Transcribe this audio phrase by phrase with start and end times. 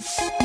[0.00, 0.39] you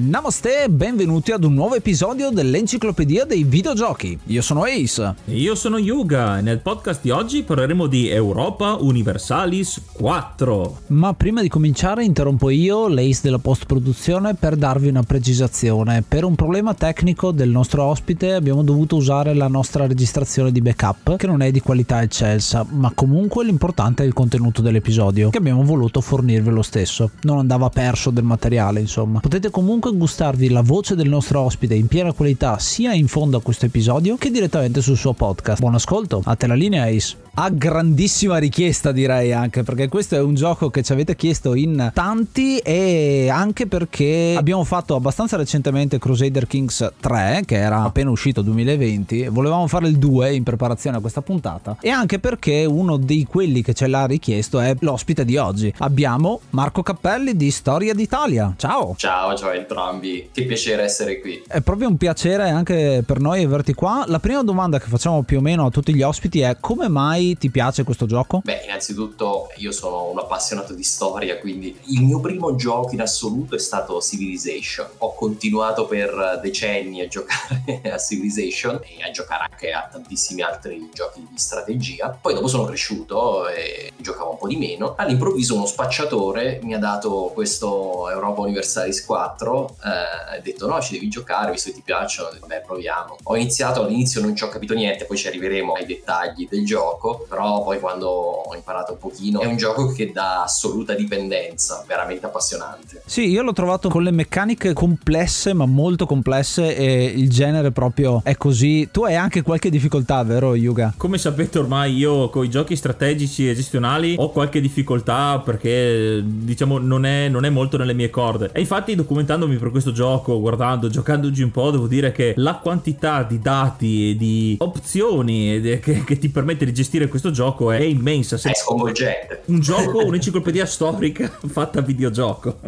[0.00, 4.16] Namaste e benvenuti ad un nuovo episodio dell'Enciclopedia dei Videogiochi.
[4.26, 5.16] Io sono Ace.
[5.24, 10.82] E io sono Yuga e nel podcast di oggi parleremo di Europa Universalis 4.
[10.88, 16.04] Ma prima di cominciare interrompo io, l'Ace della post-produzione, per darvi una precisazione.
[16.06, 21.16] Per un problema tecnico del nostro ospite abbiamo dovuto usare la nostra registrazione di backup,
[21.16, 25.64] che non è di qualità eccelsa, ma comunque l'importante è il contenuto dell'episodio, che abbiamo
[25.64, 27.10] voluto fornirvi lo stesso.
[27.22, 29.18] Non andava perso del materiale, insomma.
[29.18, 33.42] Potete comunque gustarvi la voce del nostro ospite in piena qualità sia in fondo a
[33.42, 35.60] questo episodio che direttamente sul suo podcast.
[35.60, 37.16] Buon ascolto, a te la linea Ace.
[37.34, 41.92] A grandissima richiesta direi anche perché questo è un gioco che ci avete chiesto in
[41.94, 48.42] tanti e anche perché abbiamo fatto abbastanza recentemente Crusader Kings 3 che era appena uscito
[48.42, 51.76] 2020 volevamo fare il 2 in preparazione a questa puntata.
[51.80, 55.72] E anche perché uno di quelli che ce l'ha richiesto è l'ospite di oggi.
[55.78, 58.52] Abbiamo Marco Cappelli di Storia d'Italia.
[58.56, 58.94] Ciao!
[58.96, 63.44] Ciao ciao a entrambi che piacere essere qui è proprio un piacere anche per noi
[63.44, 66.56] averti qua la prima domanda che facciamo più o meno a tutti gli ospiti è
[66.60, 68.40] come mai ti piace questo gioco?
[68.44, 73.54] Beh, innanzitutto io sono un appassionato di storia, quindi il mio primo gioco in assoluto
[73.54, 74.86] è stato Civilization.
[74.98, 80.88] Ho continuato per decenni a giocare a Civilization e a giocare anche a tantissimi altri
[80.92, 82.16] giochi di strategia.
[82.20, 84.94] Poi dopo sono cresciuto e giocavo un po' di meno.
[84.96, 90.92] All'improvviso uno spacciatore mi ha dato questo Europa Universalis 4 eh, ha detto no, ci
[90.92, 92.30] devi giocare, visto che ti piacciono.
[92.40, 93.16] Vabbè, proviamo.
[93.24, 97.26] Ho iniziato, all'inizio non ci ho capito niente, poi ci arriveremo ai dettagli del gioco
[97.28, 102.26] però poi quando ho imparato un pochino è un gioco che dà assoluta dipendenza, veramente
[102.26, 103.02] appassionante.
[103.04, 108.20] Sì, io l'ho trovato con le meccaniche complesse, ma molto complesse e il genere proprio
[108.24, 108.88] è così.
[108.90, 110.94] Tu hai anche qualche difficoltà, vero Yuga?
[110.96, 116.78] Come sapete ormai io con i giochi strategici e gestionali ho qualche difficoltà perché diciamo
[116.78, 118.50] non è, non è molto nelle mie corde.
[118.52, 123.22] E infatti documentandomi per questo gioco, guardando, giocandoci un po', devo dire che la quantità
[123.22, 128.36] di dati e di opzioni che, che ti permette di gestire questo gioco è immensa.
[128.36, 129.42] È sconvolgente.
[129.46, 132.58] Un gioco, un'enciclopedia storica fatta a videogioco.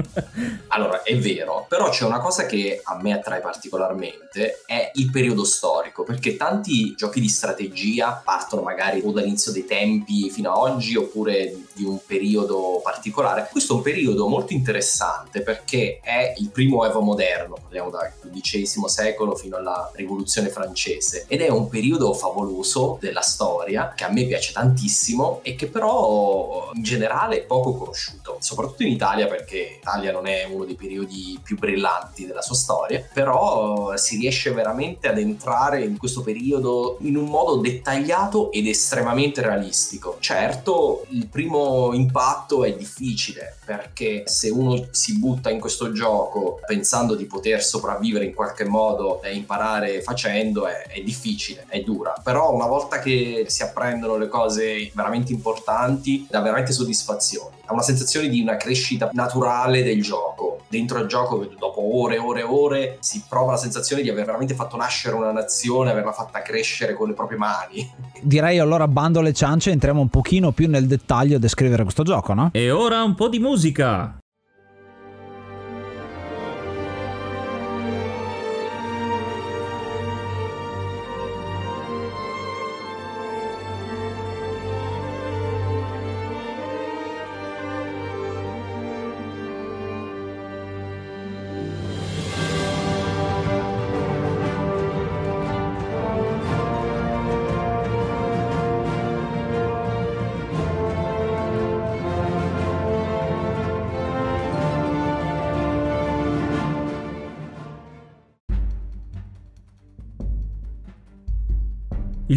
[0.68, 5.44] allora, è vero, però c'è una cosa che a me attrae particolarmente, è il periodo
[5.44, 10.96] storico, perché tanti giochi di strategia partono magari o dall'inizio dei tempi fino a oggi,
[10.96, 13.48] oppure di un periodo particolare.
[13.50, 18.84] Questo è un periodo molto interessante perché è il primo Evo moderno, parliamo dal XV
[18.84, 24.26] secolo fino alla rivoluzione francese, ed è un periodo favoloso della storia che a me
[24.26, 30.12] piace tantissimo e che però in generale è poco conosciuto, soprattutto in Italia perché l'Italia
[30.12, 35.18] non è uno dei periodi più brillanti della sua storia, però si riesce veramente ad
[35.18, 40.16] entrare in questo periodo in un modo dettagliato ed estremamente realistico.
[40.20, 47.14] Certo, il primo impatto è difficile perché se uno si butta in questo gioco pensando
[47.14, 52.52] di poter sopravvivere in qualche modo e imparare facendo è, è difficile, è dura, però
[52.52, 57.58] una volta che si apprendono le cose veramente importanti, dà veramente soddisfazione.
[57.66, 60.58] Ha una sensazione di una crescita naturale del gioco.
[60.68, 64.24] Dentro al gioco, dopo ore e ore e ore, si prova la sensazione di aver
[64.24, 67.90] veramente fatto nascere una nazione, averla fatta crescere con le proprie mani.
[68.20, 72.34] Direi allora bando le ciance entriamo un pochino più nel dettaglio a descrivere questo gioco,
[72.34, 72.50] no?
[72.52, 74.18] E ora un po' di musica.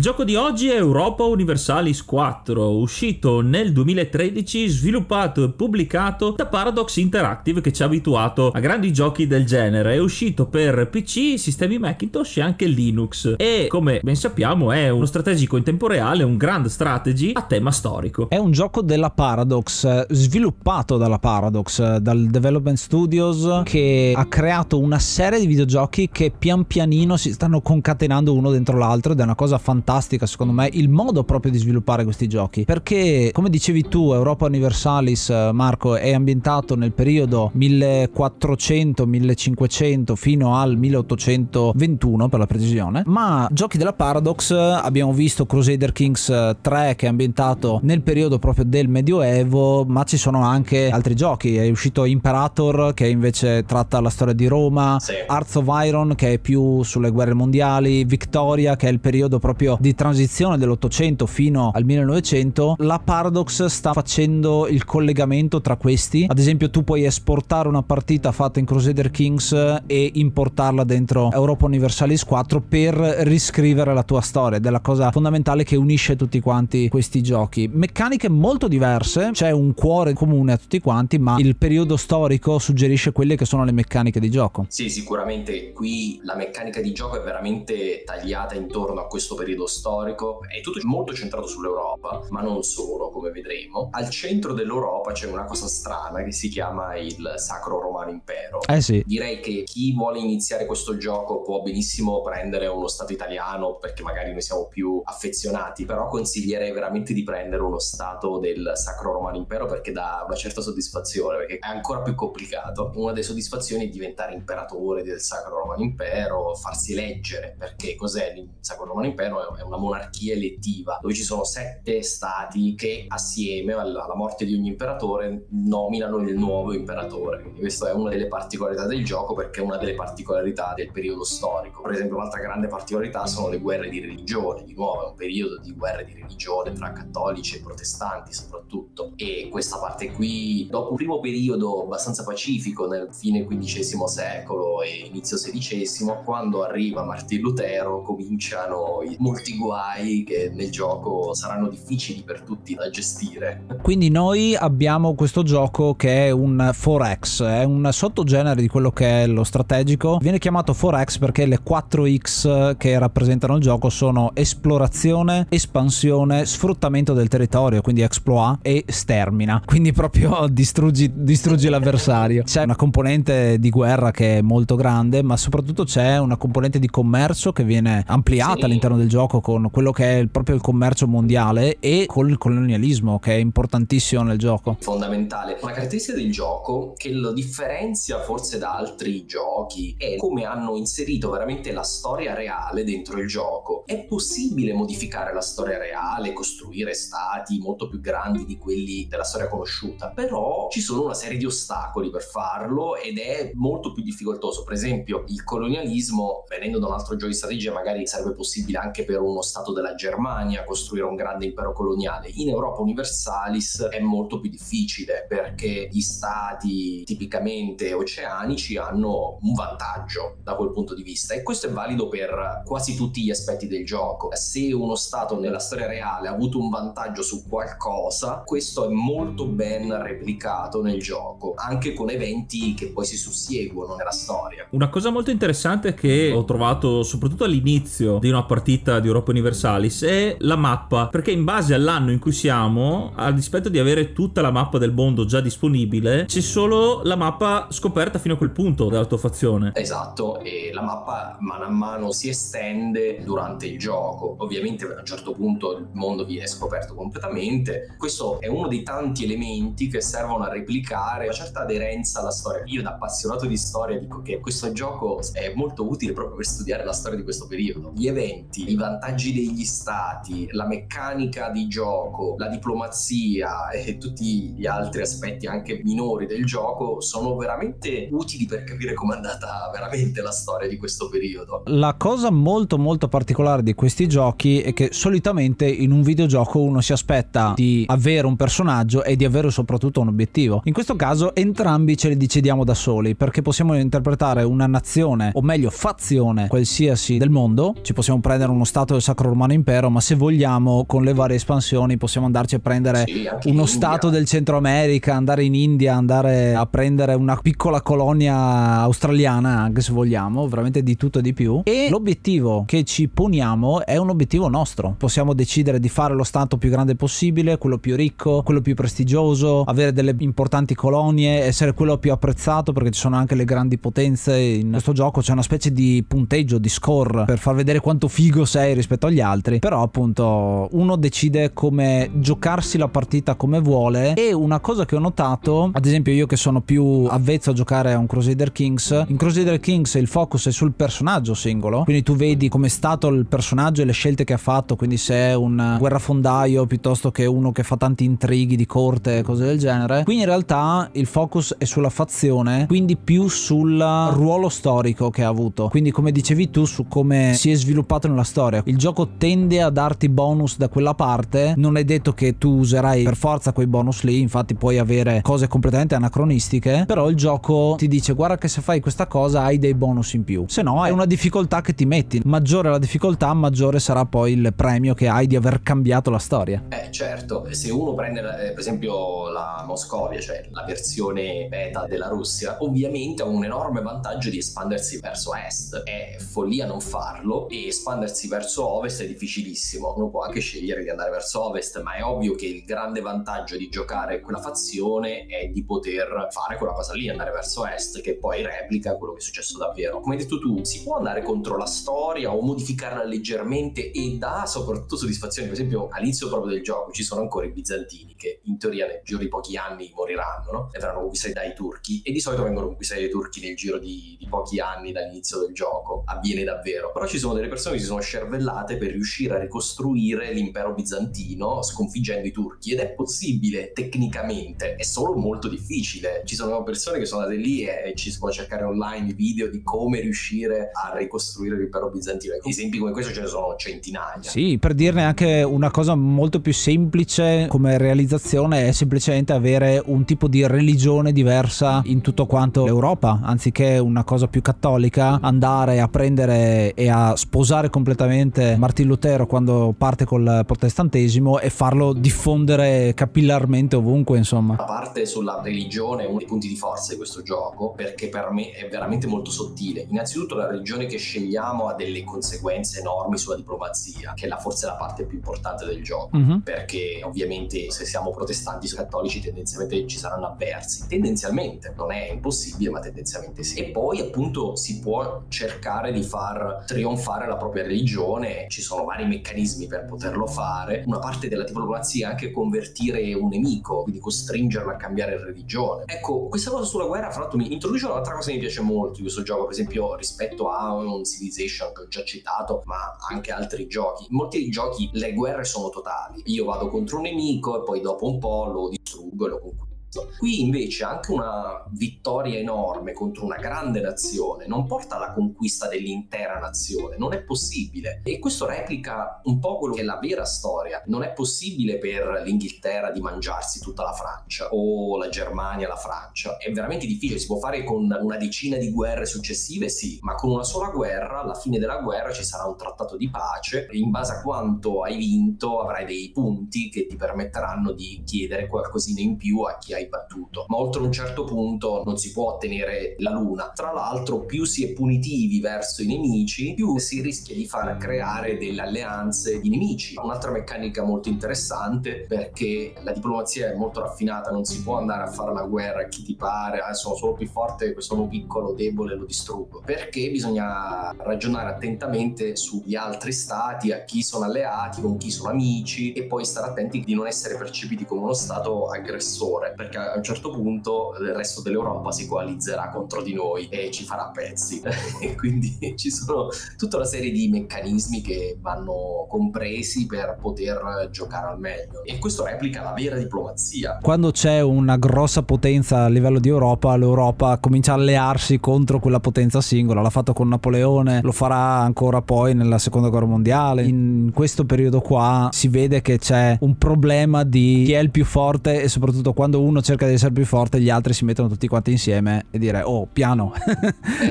[0.03, 6.97] Gioco di oggi è Europa Universalis 4, uscito nel 2013, sviluppato e pubblicato da Paradox
[6.97, 9.93] Interactive che ci ha abituato a grandi giochi del genere.
[9.93, 15.05] È uscito per PC, sistemi Macintosh e anche Linux e come ben sappiamo è uno
[15.05, 18.29] strategico in tempo reale, un grand strategy a tema storico.
[18.29, 24.99] È un gioco della Paradox, sviluppato dalla Paradox, dal Development Studios che ha creato una
[24.99, 29.35] serie di videogiochi che pian pianino si stanno concatenando uno dentro l'altro ed è una
[29.35, 32.65] cosa fantastica fantastica secondo me il modo proprio di sviluppare questi giochi.
[32.65, 42.29] Perché come dicevi tu Europa Universalis Marco è ambientato nel periodo 1400-1500 fino al 1821
[42.29, 43.03] per la precisione.
[43.05, 48.65] Ma giochi della Paradox abbiamo visto Crusader Kings 3 che è ambientato nel periodo proprio
[48.65, 51.57] del medioevo ma ci sono anche altri giochi.
[51.57, 55.13] È uscito Imperator che invece tratta la storia di Roma sì.
[55.27, 59.77] Hearts of Iron che è più sulle guerre mondiali Victoria che è il periodo proprio
[59.83, 66.25] di transizione dell'Ottocento fino al 1900 la Paradox sta facendo il collegamento tra questi.
[66.29, 69.51] Ad esempio tu puoi esportare una partita fatta in Crusader Kings
[69.85, 74.57] e importarla dentro Europa Universalis 4 per riscrivere la tua storia.
[74.57, 77.69] Ed è la cosa fondamentale che unisce tutti quanti questi giochi.
[77.69, 83.11] Meccaniche molto diverse c'è un cuore comune a tutti quanti ma il periodo storico suggerisce
[83.11, 84.65] quelle che sono le meccaniche di gioco.
[84.69, 90.41] Sì sicuramente qui la meccanica di gioco è veramente tagliata intorno a questo periodo storico
[90.47, 93.89] è tutto molto centrato sull'Europa ma non solo come vedremo.
[93.91, 98.61] Al centro dell'Europa c'è una cosa strana che si chiama il Sacro Romano Impero.
[98.67, 99.03] Eh sì.
[99.05, 104.31] Direi che chi vuole iniziare questo gioco può benissimo prendere uno stato italiano perché magari
[104.31, 109.65] noi siamo più affezionati però consiglierei veramente di prendere uno stato del Sacro Romano Impero
[109.65, 112.91] perché dà una certa soddisfazione perché è ancora più complicato.
[112.95, 118.49] Una delle soddisfazioni è diventare imperatore del Sacro Romano Impero farsi eleggere perché cos'è il
[118.59, 119.41] Sacro Romano Impero?
[119.43, 124.69] è una monarchia elettiva dove ci sono sette stati che assieme alla morte di ogni
[124.69, 127.41] imperatore nominano il nuovo imperatore.
[127.41, 131.23] Quindi questa è una delle particolarità del gioco perché è una delle particolarità del periodo
[131.23, 131.81] storico.
[131.81, 134.63] Per esempio un'altra grande particolarità sono le guerre di religione.
[134.63, 139.13] Di nuovo è un periodo di guerre di religione tra cattolici e protestanti soprattutto.
[139.15, 145.05] E questa parte qui dopo un primo periodo abbastanza pacifico nel fine XV secolo e
[145.05, 149.01] inizio XVI quando arriva Martin Lutero cominciano
[149.43, 153.65] molti guai che nel gioco saranno difficili per tutti da gestire.
[153.81, 159.23] Quindi noi abbiamo questo gioco che è un 4X è un sottogenere di quello che
[159.23, 160.17] è lo strategico.
[160.21, 167.27] Viene chiamato 4X perché le 4X che rappresentano il gioco sono esplorazione espansione sfruttamento del
[167.27, 169.61] territorio quindi exploit e stermina.
[169.65, 172.43] Quindi proprio distruggi, distruggi l'avversario.
[172.53, 176.87] C'è una componente di guerra che è molto grande ma soprattutto c'è una componente di
[176.87, 178.63] commercio che viene ampliata sì.
[178.65, 183.19] all'interno del gioco con quello che è proprio il commercio mondiale e con il colonialismo
[183.19, 184.77] che è importantissimo nel gioco.
[184.79, 185.57] Fondamentale.
[185.61, 191.29] Una caratteristica del gioco che lo differenzia forse da altri giochi è come hanno inserito
[191.29, 193.83] veramente la storia reale dentro il gioco.
[193.85, 199.47] È possibile modificare la storia reale costruire stati molto più grandi di quelli della storia
[199.47, 204.63] conosciuta però ci sono una serie di ostacoli per farlo ed è molto più difficoltoso.
[204.63, 209.03] Per esempio il colonialismo venendo da un altro gioco di strategia magari sarebbe possibile anche
[209.03, 212.29] per uno stato della Germania costruire un grande impero coloniale.
[212.33, 220.37] In Europa Universalis è molto più difficile perché gli stati tipicamente oceanici hanno un vantaggio
[220.43, 223.85] da quel punto di vista e questo è valido per quasi tutti gli aspetti del
[223.85, 224.29] gioco.
[224.33, 229.45] Se uno stato nella storia reale ha avuto un vantaggio su qualcosa questo è molto
[229.45, 234.67] ben replicato nel gioco anche con eventi che poi si susseguono nella storia.
[234.71, 240.03] Una cosa molto interessante che ho trovato soprattutto all'inizio di una partita di Europa Universalis
[240.03, 244.41] è la mappa perché in base all'anno in cui siamo a dispetto di avere tutta
[244.41, 248.89] la mappa del mondo già disponibile c'è solo la mappa scoperta fino a quel punto
[248.89, 249.71] della tua fazione.
[249.75, 254.35] Esatto e la mappa mano a mano si estende durante il gioco.
[254.39, 257.95] Ovviamente a un certo punto il mondo viene scoperto completamente.
[257.97, 262.63] Questo è uno dei tanti elementi che servono a replicare una certa aderenza alla storia.
[262.65, 266.83] Io da appassionato di storia dico che questo gioco è molto utile proprio per studiare
[266.83, 267.91] la storia di questo periodo.
[267.95, 274.65] Gli eventi i vantaggi degli stati la meccanica di gioco la diplomazia e tutti gli
[274.65, 280.31] altri aspetti anche minori del gioco sono veramente utili per capire com'è andata veramente la
[280.31, 285.67] storia di questo periodo la cosa molto molto particolare di questi giochi è che solitamente
[285.67, 290.09] in un videogioco uno si aspetta di avere un personaggio e di avere soprattutto un
[290.09, 290.61] obiettivo.
[290.65, 295.41] In questo caso entrambi ce li decidiamo da soli perché possiamo interpretare una nazione o
[295.41, 299.99] meglio fazione qualsiasi del mondo, ci possiamo prendere uno stato del Sacro Romano Impero, ma
[299.99, 304.57] se vogliamo con le varie espansioni possiamo andarci a prendere sì, uno stato del Centro
[304.57, 308.35] America, andare in India, andare a prendere una piccola colonia
[308.79, 311.61] australiana anche se vogliamo, veramente di tutto e di più.
[311.63, 314.95] E l'obiettivo che ci poniamo è un obiettivo nostro.
[314.97, 319.63] Possiamo decidere di fare lo stato più grande possibile, quello più ricco, quello più prestigioso,
[319.63, 324.37] avere delle importanti colonie, essere quello più apprezzato perché ci sono anche le grandi potenze
[324.37, 328.45] in questo gioco, c'è una specie di punteggio, di score per far vedere quanto figo
[328.45, 334.33] sei rispetto agli altri, però appunto uno decide come giocarsi la partita come vuole e
[334.33, 337.97] una cosa che ho notato, ad esempio io che sono più avvezzo a giocare a
[337.97, 342.49] un Crusader Kings, in Crusader Kings il focus è sul personaggio singolo, quindi tu vedi
[342.49, 345.77] come è stato il personaggio e le scelte che ha fatto, quindi se è un
[345.79, 350.03] guerrafondaio piuttosto che uno che fa tanti intrighi di corte e cose del genere.
[350.03, 353.77] Qui in realtà il focus è sulla fazione, quindi più sul
[354.11, 355.69] ruolo storico che ha avuto.
[355.69, 358.62] Quindi come dicevi tu su come si è sviluppato nella storia.
[358.65, 363.03] Il gioco tende a darti bonus da quella parte, non è detto che tu userai
[363.03, 367.89] per forza quei bonus lì, infatti puoi avere cose completamente anacronistiche, però il gioco ti
[367.89, 370.45] dice guarda che se fai questa cosa hai dei bonus in più.
[370.47, 374.53] Se no è una difficoltà che ti metti, maggiore la difficoltà, maggiore sarà poi il
[374.55, 376.63] premio che hai di aver cambiato la storia.
[376.69, 382.07] Eh certo, se uno prende eh, per esempio la Moscovia, cioè la versione beta della
[382.07, 385.83] Russia, ovviamente ha un enorme vantaggio di espandersi verso est.
[385.83, 389.93] È follia non farlo e espandersi verso ovest è difficilissimo.
[389.95, 393.57] Uno può anche scegliere di andare verso ovest, ma è ovvio che il grande vantaggio
[393.57, 398.17] di giocare quella fazione è di poter fare quella cosa lì, andare verso est, che
[398.17, 399.99] poi replica quello che è successo davvero.
[399.99, 404.45] Come hai detto tu, si può andare contro la storia o modificarla leggermente e dà
[404.45, 405.47] soprattutto soddisfazione.
[405.47, 409.01] Per esempio, all'inizio proprio del gioco ci sono ancora i bizantini che in teoria nel
[409.03, 410.69] giro di pochi anni moriranno no?
[410.71, 414.15] e verranno conquistati dai turchi e di solito vengono conquistati dai turchi nel giro di,
[414.19, 416.03] di pochi anni dall'inizio del gioco.
[416.05, 416.91] Avviene davvero.
[416.91, 418.42] Però ci sono delle persone che si sono scervellate
[418.77, 425.15] per riuscire a ricostruire l'impero bizantino sconfiggendo i turchi ed è possibile tecnicamente, è solo
[425.15, 426.23] molto difficile.
[426.25, 429.61] Ci sono persone che sono andate lì e ci si può cercare online video di
[429.63, 432.35] come riuscire a ricostruire l'impero bizantino.
[432.43, 434.21] Esempi come questo ce ne sono centinaia.
[434.21, 440.05] Sì, per dirne anche una cosa molto più semplice come realizzazione è semplicemente avere un
[440.05, 445.87] tipo di religione diversa in tutto quanto l'Europa, anziché una cosa più cattolica, andare a
[445.87, 453.75] prendere e a sposare completamente Martin Lutero quando parte col protestantesimo e farlo diffondere capillarmente
[453.75, 454.55] ovunque, insomma.
[454.57, 458.51] A parte sulla religione, uno dei punti di forza di questo gioco, perché per me
[458.51, 459.85] è veramente molto sottile.
[459.89, 464.65] Innanzitutto la religione che scegliamo ha delle conseguenze enormi sulla diplomazia, che è la, forse
[464.65, 466.39] la parte più importante del gioco, mm-hmm.
[466.39, 472.69] perché ovviamente se siamo protestanti o cattolici tendenzialmente ci saranno avversi, tendenzialmente, non è impossibile
[472.69, 473.59] ma tendenzialmente sì.
[473.59, 479.05] E poi appunto si può cercare di far trionfare la propria religione, ci sono vari
[479.05, 484.71] meccanismi per poterlo fare, una parte della diplomazia è anche convertire un nemico, quindi costringerlo
[484.71, 485.85] a cambiare religione.
[485.87, 488.95] Ecco, questa cosa sulla guerra fra l'altro mi introduce un'altra cosa che mi piace molto
[488.95, 493.31] di questo gioco, per esempio rispetto a un Civilization che ho già citato, ma anche
[493.31, 494.05] altri giochi.
[494.09, 496.21] In molti giochi le guerre sono totali.
[496.25, 499.72] Io vado contro un nemico e poi dopo un po' lo distruggo e lo conquisto
[500.17, 506.39] Qui invece anche una vittoria enorme contro una grande nazione non porta alla conquista dell'intera
[506.39, 508.01] nazione, non è possibile.
[508.03, 510.81] E questo replica un po' quello che è la vera storia.
[510.85, 516.37] Non è possibile per l'Inghilterra di mangiarsi tutta la Francia o la Germania la Francia.
[516.37, 520.31] È veramente difficile, si può fare con una decina di guerre successive, sì, ma con
[520.31, 523.89] una sola guerra, alla fine della guerra ci sarà un trattato di pace e in
[523.89, 529.17] base a quanto hai vinto avrai dei punti che ti permetteranno di chiedere qualcosina in
[529.17, 532.95] più a chi hai hai battuto, ma oltre un certo punto non si può ottenere
[532.99, 533.51] la luna.
[533.53, 538.37] Tra l'altro, più si è punitivi verso i nemici, più si rischia di far creare
[538.37, 539.95] delle alleanze di nemici.
[540.01, 545.07] Un'altra meccanica molto interessante perché la diplomazia è molto raffinata, non si può andare a
[545.07, 548.95] fare una guerra a chi ti pare, ah, sono solo più forte, sono piccolo, debole,
[548.95, 549.61] lo distruggo.
[549.65, 555.93] Perché bisogna ragionare attentamente sugli altri stati, a chi sono alleati, con chi sono amici
[555.93, 559.53] e poi stare attenti di non essere percepiti come uno stato aggressore.
[559.55, 563.71] Perché perché a un certo punto il resto dell'Europa si coalizzerà contro di noi e
[563.71, 564.61] ci farà pezzi.
[565.17, 566.27] quindi ci sono
[566.57, 571.83] tutta una serie di meccanismi che vanno compresi per poter giocare al meglio.
[571.83, 573.79] E questo replica la vera diplomazia.
[573.81, 578.99] Quando c'è una grossa potenza a livello di Europa, l'Europa comincia a allearsi contro quella
[578.99, 579.81] potenza singola.
[579.81, 583.63] L'ha fatto con Napoleone, lo farà ancora poi nella seconda guerra mondiale.
[583.63, 588.05] In questo periodo qua si vede che c'è un problema di chi è il più
[588.05, 591.47] forte e soprattutto quando uno cerca di essere più forte, gli altri si mettono tutti
[591.47, 593.33] quanti insieme e dire oh piano,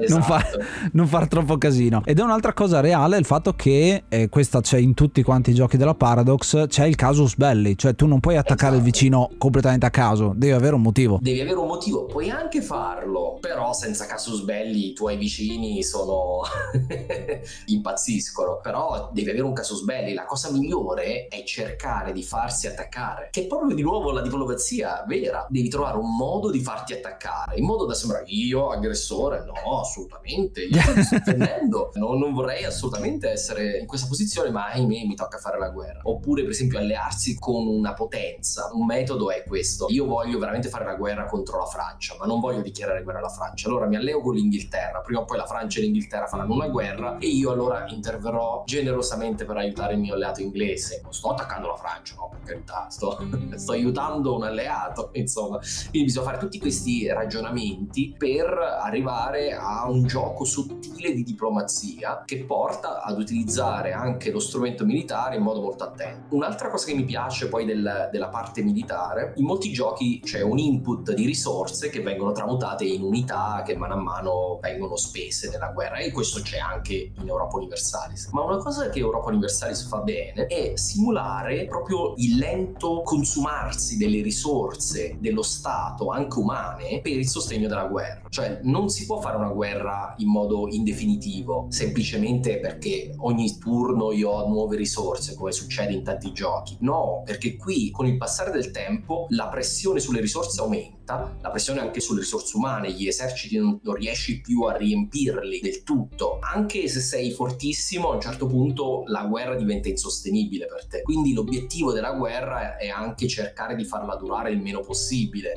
[0.00, 0.08] esatto.
[0.08, 2.02] non, far, non far troppo casino.
[2.04, 5.54] Ed è un'altra cosa reale il fatto che, e questa c'è in tutti quanti i
[5.54, 8.76] giochi della Paradox, c'è il casus belli, cioè tu non puoi attaccare esatto.
[8.76, 11.18] il vicino completamente a caso, devi avere un motivo.
[11.20, 16.42] Devi avere un motivo, puoi anche farlo, però senza casus belli i tuoi vicini sono
[17.66, 23.28] impazziscono, però devi avere un casus belli, la cosa migliore è cercare di farsi attaccare,
[23.30, 26.92] che è proprio di nuovo la diplomazia vera guerra, devi trovare un modo di farti
[26.92, 32.64] attaccare, in modo da sembrare io aggressore, no, assolutamente, io sto difendendo, no, non vorrei
[32.64, 36.00] assolutamente essere in questa posizione, ma ahimè mi tocca fare la guerra.
[36.04, 40.84] Oppure per esempio allearsi con una potenza, un metodo è questo, io voglio veramente fare
[40.84, 44.20] la guerra contro la Francia, ma non voglio dichiarare guerra alla Francia, allora mi alleo
[44.20, 47.86] con l'Inghilterra, prima o poi la Francia e l'Inghilterra faranno una guerra e io allora
[47.88, 52.40] interverrò generosamente per aiutare il mio alleato inglese, non sto attaccando la Francia, no, per
[52.44, 53.18] carità, sto,
[53.54, 55.58] sto aiutando un alleato, insomma,
[55.90, 62.44] quindi bisogna fare tutti questi ragionamenti per arrivare a un gioco sottile di diplomazia che
[62.44, 66.34] porta ad utilizzare anche lo strumento militare in modo molto attento.
[66.34, 70.58] Un'altra cosa che mi piace poi del, della parte militare, in molti giochi c'è un
[70.58, 75.68] input di risorse che vengono tramutate in unità che mano a mano vengono spese nella
[75.68, 78.28] guerra e questo c'è anche in Europa Universalis.
[78.32, 84.22] Ma una cosa che Europa Universalis fa bene è simulare proprio il lento consumarsi delle
[84.22, 88.22] risorse dello Stato, anche umane, per il sostegno della guerra.
[88.28, 94.30] Cioè non si può fare una guerra in modo indefinitivo, semplicemente perché ogni turno io
[94.30, 96.76] ho nuove risorse, come succede in tanti giochi.
[96.80, 101.80] No, perché qui con il passare del tempo la pressione sulle risorse aumenta, la pressione
[101.80, 106.38] anche sulle risorse umane, gli eserciti non, non riesci più a riempirli del tutto.
[106.40, 111.02] Anche se sei fortissimo, a un certo punto la guerra diventa insostenibile per te.
[111.02, 115.01] Quindi l'obiettivo della guerra è anche cercare di farla durare il meno possibile,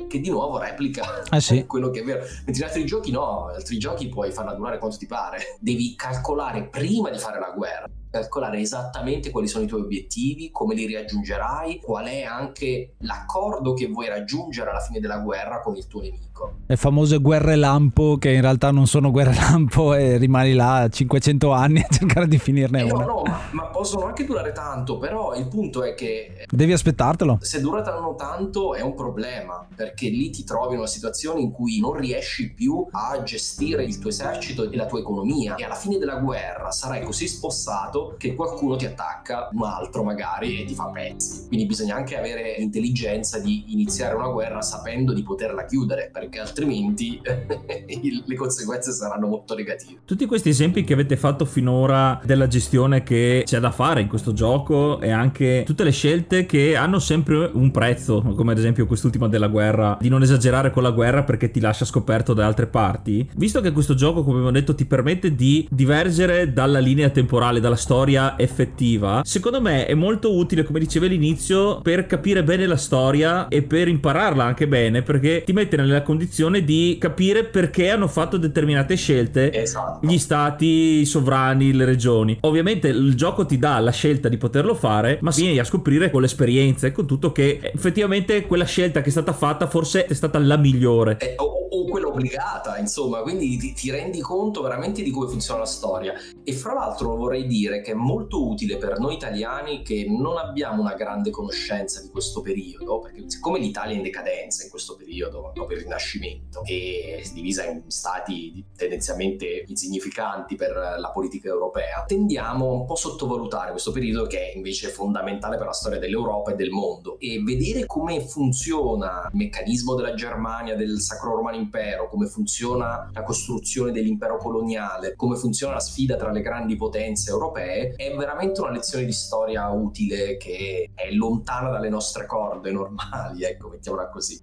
[0.08, 1.64] che di nuovo replica eh sì.
[1.66, 2.20] quello che è vero.
[2.44, 5.56] Mentre in altri giochi no, in altri giochi puoi farla durare quanto ti pare.
[5.60, 10.74] Devi calcolare prima di fare la guerra calcolare esattamente quali sono i tuoi obiettivi, come
[10.74, 15.86] li raggiungerai, qual è anche l'accordo che vuoi raggiungere alla fine della guerra con il
[15.86, 16.35] tuo nemico.
[16.68, 21.52] Le famose guerre lampo che in realtà non sono guerre lampo e rimani là 500
[21.52, 23.04] anni a cercare di finirne eh una.
[23.04, 26.44] No, no, ma, ma, possono anche durare tanto, però il punto è che...
[26.50, 27.38] Devi aspettartelo.
[27.40, 31.78] Se durano tanto è un problema, perché lì ti trovi in una situazione in cui
[31.78, 35.98] non riesci più a gestire il tuo esercito e la tua economia e alla fine
[35.98, 40.86] della guerra sarai così spossato che qualcuno ti attacca, un altro magari, e ti fa
[40.86, 41.46] pezzi.
[41.46, 47.20] Quindi bisogna anche avere l'intelligenza di iniziare una guerra sapendo di poterla chiudere, perché altrimenti
[48.26, 50.00] le conseguenze saranno molto negative.
[50.04, 54.32] Tutti questi esempi che avete fatto finora della gestione che c'è da fare in questo
[54.32, 59.28] gioco e anche tutte le scelte che hanno sempre un prezzo, come ad esempio quest'ultima
[59.28, 63.28] della guerra, di non esagerare con la guerra perché ti lascia scoperto da altre parti.
[63.36, 67.76] Visto che questo gioco, come abbiamo detto, ti permette di divergere dalla linea temporale, dalla
[67.76, 73.48] storia effettiva, secondo me è molto utile, come dicevi all'inizio, per capire bene la storia
[73.48, 76.15] e per impararla anche bene, perché ti mette nella condizione
[76.64, 80.06] di capire perché hanno fatto determinate scelte esatto.
[80.06, 80.66] gli stati,
[81.00, 82.38] i sovrani, le regioni.
[82.40, 86.20] Ovviamente il gioco ti dà la scelta di poterlo fare, ma vieni a scoprire con
[86.22, 90.38] l'esperienza e con tutto che effettivamente quella scelta che è stata fatta forse è stata
[90.38, 91.16] la migliore.
[91.18, 95.60] Eh, o, o, quella obbligata, insomma, quindi ti, ti, rendi conto veramente di come funziona
[95.60, 96.14] la storia.
[96.44, 100.82] E fra l'altro vorrei dire che è molto utile per noi italiani che non abbiamo
[100.82, 105.52] una grande conoscenza di questo periodo, perché siccome l'Italia è in decadenza in questo periodo,
[105.54, 112.72] dopo il Rinascimento, e è divisa in stati tendenzialmente insignificanti per la politica europea, tendiamo
[112.72, 116.54] un po' a sottovalutare questo periodo che è invece fondamentale per la storia dell'Europa e
[116.54, 122.26] del mondo e vedere come funziona il meccanismo della Germania, del Sacro Romano Impero, come
[122.26, 128.14] funziona la costruzione dell'impero coloniale, come funziona la sfida tra le grandi potenze europee, è
[128.16, 134.08] veramente una lezione di storia utile che è lontana dalle nostre corde normali, ecco, mettiamola
[134.08, 134.40] così.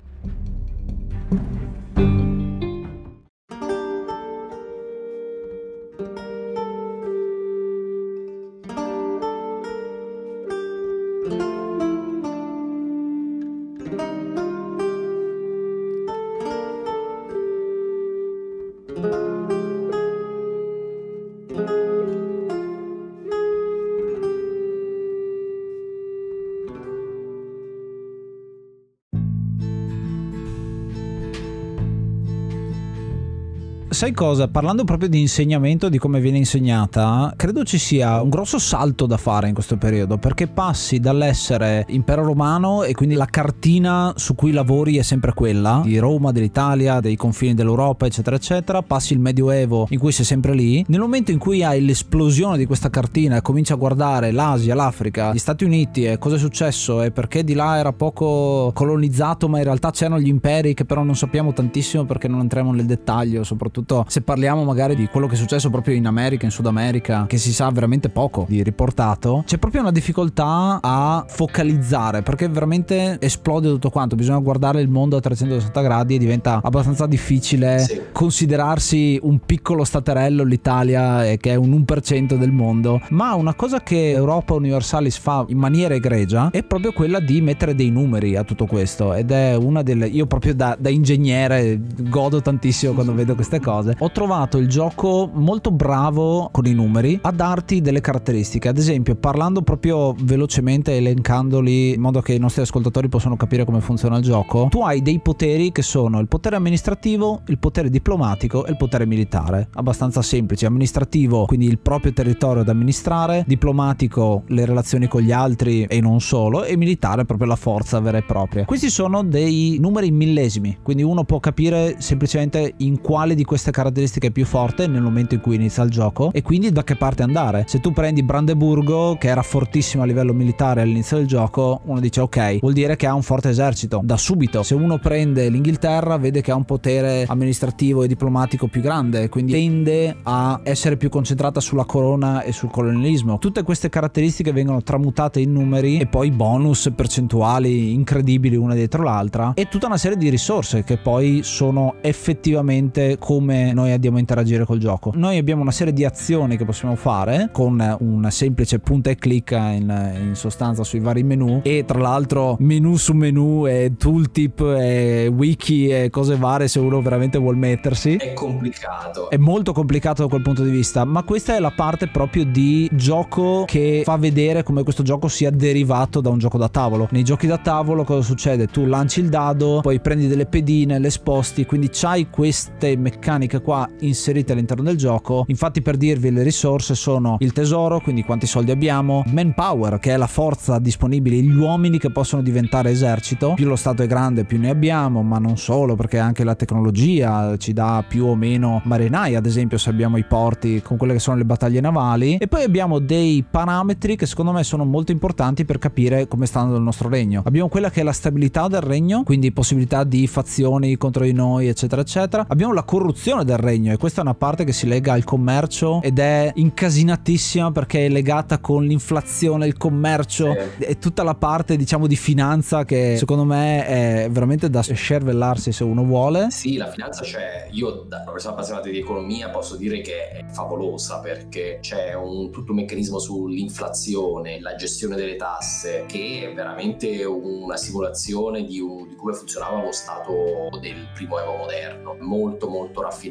[34.04, 34.50] Sai cosa?
[34.50, 39.16] Parlando proprio di insegnamento, di come viene insegnata, credo ci sia un grosso salto da
[39.16, 44.52] fare in questo periodo, perché passi dall'essere impero romano e quindi la cartina su cui
[44.52, 49.88] lavori è sempre quella, di Roma, dell'Italia, dei confini dell'Europa, eccetera, eccetera, passi il Medioevo
[49.92, 53.42] in cui sei sempre lì, nel momento in cui hai l'esplosione di questa cartina e
[53.42, 57.54] cominci a guardare l'Asia, l'Africa, gli Stati Uniti e cosa è successo e perché di
[57.54, 62.04] là era poco colonizzato, ma in realtà c'erano gli imperi che però non sappiamo tantissimo
[62.04, 65.70] perché non entriamo nel dettaglio, soprattutto soprattutto se parliamo magari di quello che è successo
[65.70, 69.82] proprio in America, in Sud America, che si sa veramente poco di riportato, c'è proprio
[69.82, 75.82] una difficoltà a focalizzare perché veramente esplode tutto quanto, bisogna guardare il mondo a 360
[75.82, 78.02] gradi e diventa abbastanza difficile sì.
[78.12, 84.12] considerarsi un piccolo staterello l'Italia che è un 1% del mondo, ma una cosa che
[84.12, 88.66] Europa Universalis fa in maniera egregia è proprio quella di mettere dei numeri a tutto
[88.66, 91.80] questo ed è una delle io proprio da, da ingegnere
[92.10, 93.83] godo tantissimo quando vedo queste cose.
[94.00, 99.16] Ho trovato il gioco molto bravo con i numeri a darti delle caratteristiche, ad esempio
[99.16, 104.24] parlando proprio velocemente elencandoli in modo che i nostri ascoltatori possano capire come funziona il
[104.24, 108.78] gioco, tu hai dei poteri che sono il potere amministrativo, il potere diplomatico e il
[108.78, 109.70] potere militare.
[109.74, 115.84] Abbastanza semplici, amministrativo quindi il proprio territorio da amministrare, diplomatico le relazioni con gli altri
[115.84, 118.66] e non solo e militare proprio la forza vera e propria.
[118.66, 124.28] Questi sono dei numeri millesimi, quindi uno può capire semplicemente in quale di queste caratteristiche
[124.28, 127.24] è più forte nel momento in cui inizia il gioco e quindi da che parte
[127.24, 127.66] andare.
[127.68, 132.22] Se tu prendi Brandeburgo che era fortissimo a livello militare all'inizio del gioco, uno dice
[132.22, 134.64] ok, vuol dire che ha un forte esercito da subito.
[134.64, 139.52] Se uno prende l'Inghilterra vede che ha un potere amministrativo e diplomatico più grande, quindi
[139.52, 143.40] tende a essere più concentrata sulla corona e sul colonialismo.
[143.40, 149.54] Tutte queste caratteristiche vengono tramutate in numeri e poi bonus percentuali incredibili una dietro l'altra
[149.56, 154.66] e tutta una serie di risorse che poi sono effettivamente come noi andiamo a interagire
[154.66, 155.12] col gioco.
[155.16, 159.70] Noi abbiamo una serie di azioni che possiamo fare con un semplice punta e clicca
[159.70, 165.32] in, in sostanza sui vari menu e tra l'altro menu su menu e tooltip e
[165.34, 168.16] wiki e cose varie se uno veramente vuol mettersi.
[168.16, 169.30] È complicato.
[169.30, 172.90] È molto complicato da quel punto di vista, ma questa è la parte proprio di
[172.94, 177.08] gioco che fa vedere come questo gioco sia derivato da un gioco da tavolo.
[177.12, 178.68] Nei giochi da tavolo cosa succede?
[178.68, 183.90] Tu lanci il dado, poi prendi delle pedine, le sposti, quindi c'hai queste meccaniche qua
[184.00, 185.46] inserite all'interno del gioco.
[185.48, 190.18] Infatti per dirvi le risorse sono il tesoro, quindi quanti soldi abbiamo, manpower che è
[190.18, 194.60] la forza disponibile, gli uomini che possono diventare esercito, più lo stato è grande più
[194.60, 199.36] ne abbiamo, ma non solo perché anche la tecnologia ci dà più o meno marinai,
[199.36, 202.64] ad esempio se abbiamo i porti con quelle che sono le battaglie navali e poi
[202.64, 206.84] abbiamo dei parametri che secondo me sono molto importanti per capire come sta andando il
[206.84, 207.42] nostro regno.
[207.46, 211.68] Abbiamo quella che è la stabilità del regno, quindi possibilità di fazioni contro di noi,
[211.68, 212.46] eccetera, eccetera.
[212.48, 216.02] Abbiamo la corruzione del regno e questa è una parte che si lega al commercio
[216.04, 220.84] ed è incasinatissima perché è legata con l'inflazione, il commercio sì.
[220.84, 225.84] e tutta la parte, diciamo, di finanza che secondo me è veramente da scervellarsi se
[225.84, 226.52] uno vuole.
[226.52, 227.70] Sì, la finanza c'è.
[227.72, 232.52] Io, da una persona appassionata di economia, posso dire che è favolosa perché c'è un,
[232.52, 239.08] tutto un meccanismo sull'inflazione, la gestione delle tasse, che è veramente una simulazione di, un,
[239.08, 243.22] di come funzionava lo Stato del primo Evo moderno, molto molto raffinato.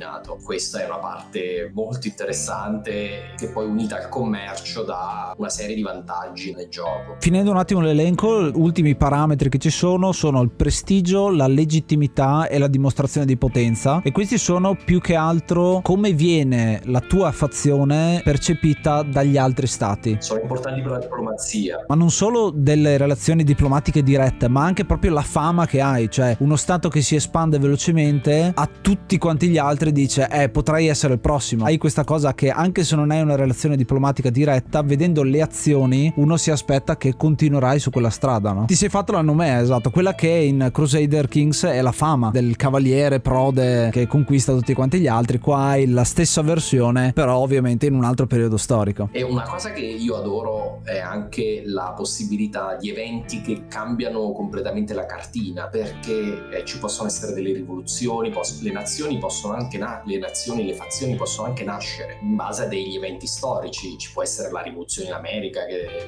[0.43, 5.83] Questa è una parte molto interessante che poi unita al commercio dà una serie di
[5.83, 7.17] vantaggi nel gioco.
[7.19, 12.59] Finendo un attimo l'elenco, ultimi parametri che ci sono sono il prestigio, la legittimità e
[12.59, 18.23] la dimostrazione di potenza e questi sono più che altro come viene la tua fazione
[18.25, 20.17] percepita dagli altri stati.
[20.21, 21.85] Sono importanti per la diplomazia.
[21.87, 26.37] Ma non solo delle relazioni diplomatiche dirette, ma anche proprio la fama che hai, cioè
[26.41, 31.15] uno stato che si espande velocemente a tutti quanti gli altri dice "Eh, potrei essere
[31.15, 31.65] il prossimo".
[31.65, 36.13] Hai questa cosa che anche se non hai una relazione diplomatica diretta, vedendo le azioni,
[36.17, 38.67] uno si aspetta che continuerai su quella strada, no?
[38.67, 42.57] Ti sei fatto la nomea, esatto, quella che in Crusader Kings è la fama del
[42.57, 45.39] cavaliere prode che conquista tutti quanti gli altri.
[45.39, 49.09] Qua hai la stessa versione, però ovviamente in un altro periodo storico.
[49.13, 54.95] E una cosa che io adoro è anche la possibilità di eventi che cambiano completamente
[54.95, 60.19] la cartina, perché eh, ci possono essere delle rivoluzioni, le nazioni possono anche na- le
[60.19, 63.97] nazioni, le fazioni possono anche nascere in base a degli eventi storici.
[63.99, 65.61] Ci può essere la rivoluzione in America,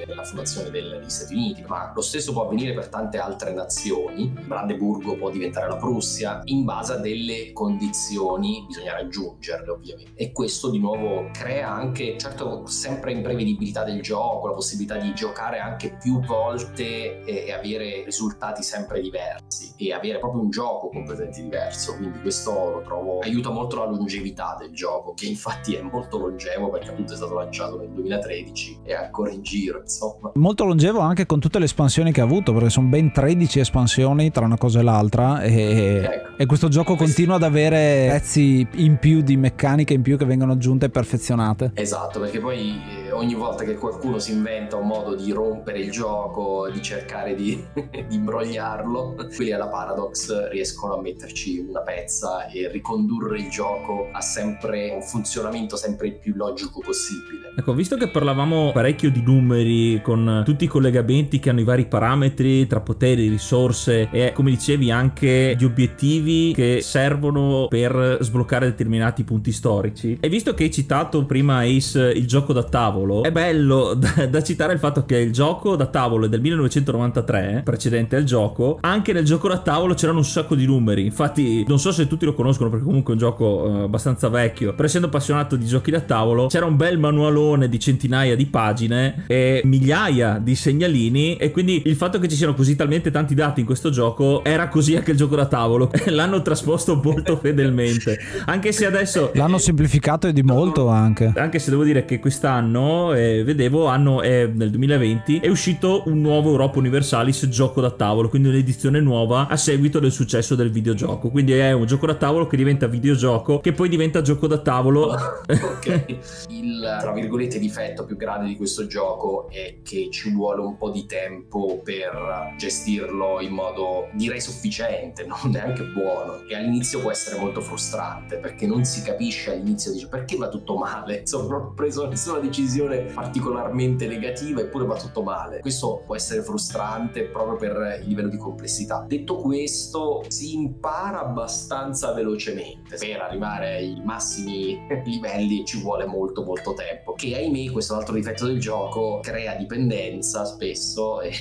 [0.07, 4.27] la fondazione degli Stati Uniti, ma lo stesso può avvenire per tante altre nazioni.
[4.27, 10.13] Brandeburgo può diventare la Prussia, in base a delle condizioni bisogna raggiungerle, ovviamente.
[10.15, 15.59] E questo di nuovo crea anche, certo, sempre imprevedibilità del gioco, la possibilità di giocare
[15.59, 21.41] anche più volte e, e avere risultati sempre diversi e avere proprio un gioco completamente
[21.41, 21.95] diverso.
[21.95, 26.69] Quindi questo lo trovo aiuta molto la longevità del gioco, che infatti è molto longevo
[26.69, 30.31] perché appunto è stato lanciato nel 2013 e è ancora in giro, insomma.
[30.35, 34.31] Molto longevo anche con tutte le espansioni che ha avuto, perché sono ben 13 espansioni
[34.31, 36.34] tra una cosa e l'altra e, ecco.
[36.37, 40.51] E questo gioco continua ad avere pezzi in più di meccaniche in più che vengono
[40.51, 41.71] aggiunte e perfezionate.
[41.75, 45.91] Esatto, perché poi eh, ogni volta che qualcuno si inventa un modo di rompere il
[45.91, 52.69] gioco, di cercare di, di imbrogliarlo, quelli alla Paradox riescono a metterci una pezza e
[52.69, 57.53] ricondurre il gioco a sempre un funzionamento sempre il più logico possibile.
[57.57, 61.85] Ecco, visto che parlavamo parecchio di numeri con tutti i collegamenti che hanno i vari
[61.85, 69.23] parametri tra poteri, risorse e come dicevi anche gli obiettivi che servono per sbloccare determinati
[69.23, 70.17] punti storici.
[70.19, 74.43] E visto che hai citato prima Ace il gioco da tavolo, è bello da, da
[74.43, 79.13] citare il fatto che il gioco da tavolo è del 1993, precedente al gioco, anche
[79.13, 81.05] nel gioco da tavolo c'erano un sacco di numeri.
[81.05, 84.73] Infatti, non so se tutti lo conoscono perché comunque è un gioco eh, abbastanza vecchio,
[84.73, 89.25] però essendo appassionato di giochi da tavolo, c'era un bel manualone di centinaia di pagine
[89.27, 93.59] e migliaia di segnalini e quindi il fatto che ci siano così talmente tanti dati
[93.59, 95.91] in questo gioco era così anche il gioco da tavolo.
[96.15, 98.17] L'hanno trasposto molto fedelmente.
[98.45, 101.33] Anche se adesso l'hanno semplificato e di molto anche.
[101.35, 106.21] Anche se devo dire che quest'anno eh, vedevo anno eh, nel 2020 è uscito un
[106.21, 111.29] nuovo Europa Universalis gioco da tavolo, quindi un'edizione nuova a seguito del successo del videogioco.
[111.29, 115.13] Quindi è un gioco da tavolo che diventa videogioco che poi diventa gioco da tavolo.
[115.45, 116.17] ok.
[116.49, 120.91] Il tra virgolette difetto più grande di questo gioco è che ci vuole un po'
[120.91, 126.04] di tempo per gestirlo in modo direi sufficiente, non neanche buono.
[126.47, 130.75] E all'inizio può essere molto frustrante perché non si capisce all'inizio, dice perché va tutto
[130.77, 131.19] male.
[131.25, 135.59] Insomma, non ho preso nessuna decisione particolarmente negativa eppure va tutto male.
[135.59, 139.03] Questo può essere frustrante proprio per il livello di complessità.
[139.07, 142.97] Detto questo, si impara abbastanza velocemente.
[142.97, 147.13] Per arrivare ai massimi livelli ci vuole molto molto tempo.
[147.13, 151.33] Che ahimè, questo è un altro difetto del gioco, crea dipendenza spesso e,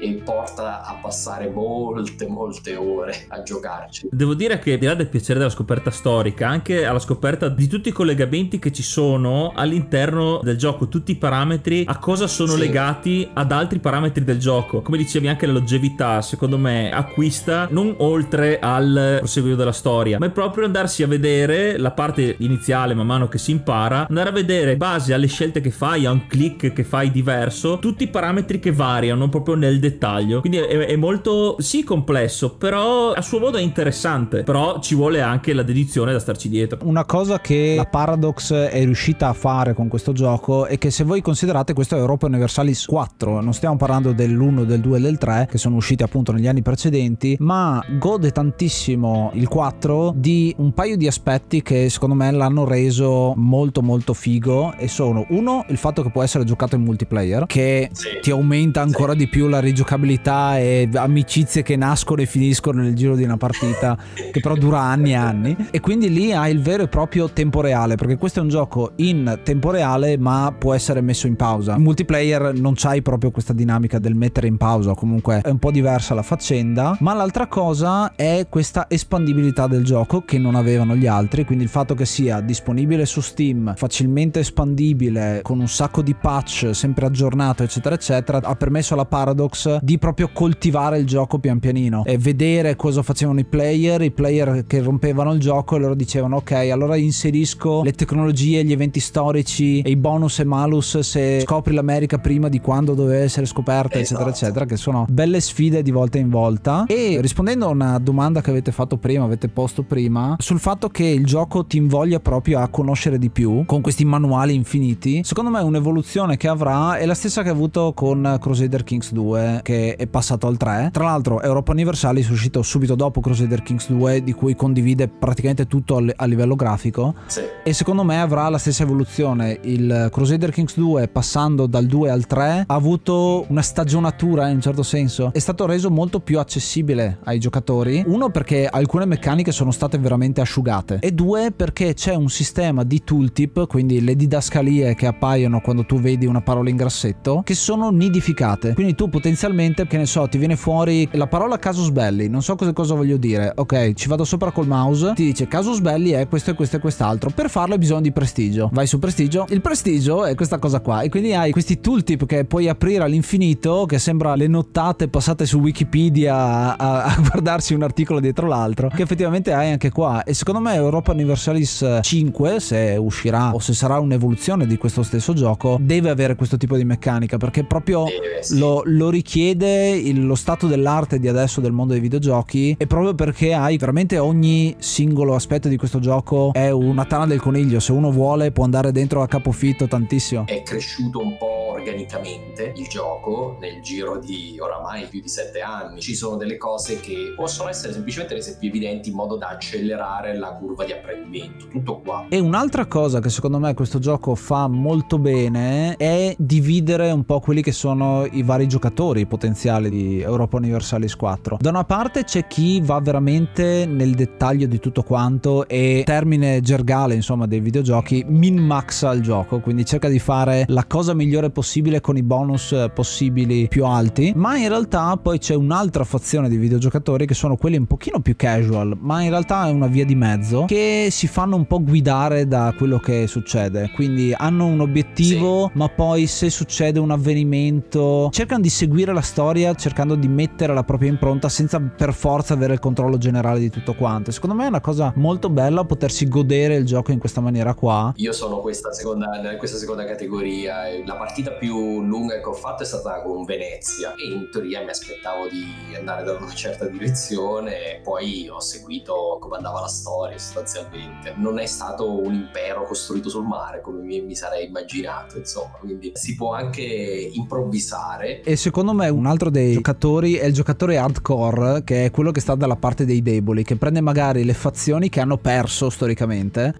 [0.00, 4.08] e porta a passare molte molte ore a giocarci.
[4.10, 7.66] Devo dire che al di là del piacere della scoperta storica, anche alla scoperta di
[7.66, 12.52] tutti i collegamenti che ci sono all'interno del gioco, tutti i parametri a cosa sono
[12.52, 12.58] sì.
[12.58, 14.82] legati ad altri parametri del gioco.
[14.82, 20.26] Come dicevi anche la longevità, secondo me acquista non oltre al proseguio della storia, ma
[20.26, 24.32] è proprio andarsi a vedere la parte iniziale man mano che si impara, andare a
[24.32, 28.58] vedere base alle scelte che fai, a un click che fai diverso, tutti i parametri
[28.58, 30.40] che variano proprio nel dettaglio.
[30.40, 35.20] Quindi è, è molto sì complesso, però a suo modo è interessante, però ci vuole
[35.20, 36.78] anche la dedizione da starci dietro.
[36.82, 41.04] Una cosa che la Paradox è riuscita a fare con questo gioco è che se
[41.04, 45.18] voi considerate questo è Europa Universalis 4, non stiamo parlando dell'1, del 2 e del
[45.18, 50.72] 3 che sono usciti appunto negli anni precedenti, ma gode tantissimo il 4 di un
[50.72, 55.76] paio di aspetti che secondo me l'hanno reso molto molto figo e sono uno il
[55.76, 58.18] fatto che può essere giocato in multiplayer che sì.
[58.20, 59.18] ti aumenta ancora sì.
[59.18, 63.96] di più la rigiocabilità e amicizie che nascono e finiscono nel giro di una partita
[64.32, 65.56] che però dura anni e anni.
[65.70, 68.92] E quindi lì hai il vero e proprio tempo reale perché questo è un gioco
[68.96, 71.74] in tempo reale ma può essere messo in pausa.
[71.74, 75.70] In multiplayer non c'hai proprio questa dinamica del mettere in pausa comunque è un po'
[75.70, 76.96] diversa la faccenda.
[77.00, 81.70] Ma l'altra cosa è questa espandibilità del gioco che non avevano gli altri quindi il
[81.70, 87.62] fatto che sia disponibile su Steam facilmente espandibile con un sacco di patch sempre aggiornato
[87.62, 92.76] eccetera eccetera ha permesso alla Paradox di proprio coltivare il gioco pian pianino e vedere
[92.76, 96.96] cosa facevano i player, i player che rompevano il gioco e loro dicevano ok allora
[96.96, 102.48] inserisco le tecnologie, gli eventi storici e i bonus e malus se scopri l'America prima
[102.48, 104.28] di quando doveva essere scoperta esatto.
[104.28, 108.40] eccetera eccetera che sono belle sfide di volta in volta e rispondendo a una domanda
[108.40, 112.60] che avete fatto prima, avete posto prima sul fatto che il gioco ti invoglia proprio
[112.60, 117.14] a conoscere di più con questi manuali infiniti secondo me un'evoluzione che avrà è la
[117.14, 121.40] stessa che ha avuto con Crusader Kings 2 che è passato al 3 tra l'altro
[121.40, 126.24] Europa Universalis è uscito subito dopo Crusader Kings 2 di cui condivide praticamente tutto a
[126.24, 127.14] livello grafico.
[127.26, 127.40] Sì.
[127.62, 129.58] e secondo me avrà la stessa evoluzione.
[129.62, 134.60] Il Crusader Kings 2 passando dal 2 al 3 ha avuto una stagionatura in un
[134.60, 135.30] certo senso.
[135.32, 138.02] È stato reso molto più accessibile ai giocatori.
[138.06, 140.98] Uno perché alcune meccaniche sono state veramente asciugate.
[141.00, 146.00] E due perché c'è un sistema di tooltip quindi le didascalie che appaiono quando tu
[146.00, 148.74] vedi una parola in grassetto che sono nidificate.
[148.74, 152.54] Quindi tu potenzialmente che ne so ti viene fuori la parola casus belli non so
[152.54, 153.52] cosa, cosa voglio dire?
[153.54, 156.80] Ok ci vado sopra col mouse ti dice casus belli è questo e questo e
[156.80, 157.30] quest'altro.
[157.30, 158.68] Per farlo hai bisogno di prestigio.
[158.72, 159.46] Vai su prestigio.
[159.50, 161.02] Il prestigio è questa cosa qua.
[161.02, 165.58] E quindi hai questi tooltip che puoi aprire all'infinito che sembra le nottate passate su
[165.58, 170.22] wikipedia a, a guardarsi un articolo dietro l'altro che effettivamente hai anche qua.
[170.24, 175.32] E secondo me Europa Universalis 5 se uscirà o se sarà un'evoluzione di questo stesso
[175.32, 178.04] gioco deve avere questo tipo di meccanica perché proprio
[178.50, 183.14] lo lo richiede il- lo stato dell'arte di adesso del mondo dei videogiochi e proprio
[183.14, 187.92] perché hai veramente ogni singolo aspetto di questo gioco è una tana del coniglio, se
[187.92, 190.44] uno vuole può andare dentro a capofitto tantissimo.
[190.46, 196.00] È cresciuto un po' organicamente il gioco nel giro di oramai più di sette anni.
[196.00, 200.36] Ci sono delle cose che possono essere semplicemente rese più evidenti in modo da accelerare
[200.36, 201.68] la curva di apprendimento.
[201.68, 202.26] Tutto qua.
[202.28, 207.38] E un'altra cosa che secondo me questo gioco fa molto bene è dividere un po'
[207.38, 211.58] quelli che sono i vari giocatori potenziali di Europa Universalis 4.
[211.60, 217.14] Da una parte c'è chi va veramente nel dettaglio di tutto quanto e termine gergale
[217.14, 222.16] insomma dei videogiochi min-maxa il gioco, quindi cerca di fare la cosa migliore possibile con
[222.16, 227.26] i bonus eh, possibili più alti, ma in realtà poi c'è un'altra fazione di videogiocatori
[227.26, 230.64] che sono quelli un pochino più casual, ma in realtà è una via di mezzo
[230.66, 235.88] che si fanno un po' guidare da quello che succede, quindi hanno un obiettivo, ma
[235.88, 241.10] poi se succede un avvenimento cercano di seguire la storia cercando di mettere la propria
[241.10, 244.30] impronta senza per forza avere il controllo generale di tutto quanto.
[244.30, 248.12] Secondo me è una cosa molto bella potersi godere il gioco in questa maniera qua.
[248.16, 250.74] Io sono questa seconda, questa seconda categoria.
[251.04, 254.90] La partita più lunga che ho fatto è stata con Venezia e in teoria mi
[254.90, 261.34] aspettavo di andare da una certa direzione poi ho seguito come andava la storia sostanzialmente.
[261.36, 266.12] Non è stato un impero costruito sul mare come mi, mi sarei immaginato, insomma, quindi
[266.14, 268.42] si può anche improvvisare.
[268.42, 272.40] E secondo me un altro dei giocatori è il giocatore hardcore, che è quello che
[272.40, 276.74] sta dalla parte dei deboli, che prende magari le fazioni che hanno perso storicamente,